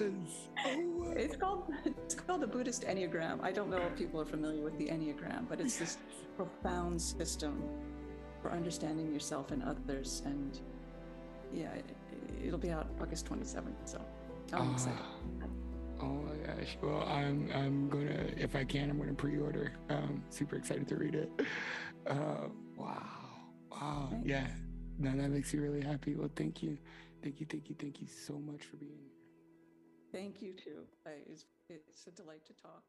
Oh, 0.00 1.12
It's 1.16 1.36
called 1.36 1.70
it's 1.84 2.14
called 2.14 2.40
the 2.40 2.46
Buddhist 2.46 2.82
Enneagram. 2.82 3.42
I 3.42 3.52
don't 3.52 3.70
know 3.70 3.78
if 3.78 3.96
people 3.96 4.20
are 4.20 4.24
familiar 4.26 4.62
with 4.62 4.76
the 4.78 4.86
Enneagram, 4.86 5.48
but 5.48 5.60
it's 5.60 5.76
this 5.76 5.98
profound 6.36 7.00
system 7.00 7.62
for 8.42 8.50
understanding 8.52 9.12
yourself 9.12 9.50
and 9.50 9.62
others. 9.62 10.22
And 10.24 10.58
yeah, 11.52 11.72
it, 11.74 11.84
it'll 12.44 12.58
be 12.58 12.70
out 12.70 12.86
August 13.00 13.26
27th. 13.26 13.72
So 13.84 14.00
I'm 14.52 14.72
excited. 14.72 14.98
Ah. 15.00 15.46
Oh 16.02 16.06
my 16.06 16.36
gosh. 16.46 16.76
Well, 16.82 17.02
I'm 17.08 17.50
I'm 17.54 17.88
gonna 17.88 18.26
if 18.36 18.56
I 18.56 18.64
can 18.64 18.90
I'm 18.90 18.98
gonna 18.98 19.14
pre-order. 19.14 19.72
Um, 19.90 20.22
super 20.30 20.56
excited 20.56 20.88
to 20.88 20.96
read 20.96 21.14
it. 21.14 21.30
Uh, 22.06 22.48
wow. 22.76 23.02
Wow. 23.70 24.08
Thanks. 24.10 24.26
Yeah. 24.28 24.46
No, 24.98 25.10
that 25.10 25.30
makes 25.30 25.52
me 25.52 25.60
really 25.60 25.82
happy. 25.82 26.14
Well, 26.14 26.30
thank 26.36 26.62
you, 26.62 26.78
thank 27.22 27.40
you, 27.40 27.46
thank 27.46 27.68
you, 27.68 27.76
thank 27.78 28.00
you 28.00 28.06
so 28.06 28.34
much 28.34 28.62
for 28.64 28.76
being 28.76 28.92
here. 28.92 29.10
Thank 30.12 30.40
you 30.40 30.52
too. 30.52 30.84
It's, 31.28 31.44
it's 31.68 32.06
a 32.06 32.10
delight 32.10 32.46
to 32.46 32.52
talk. 32.54 32.82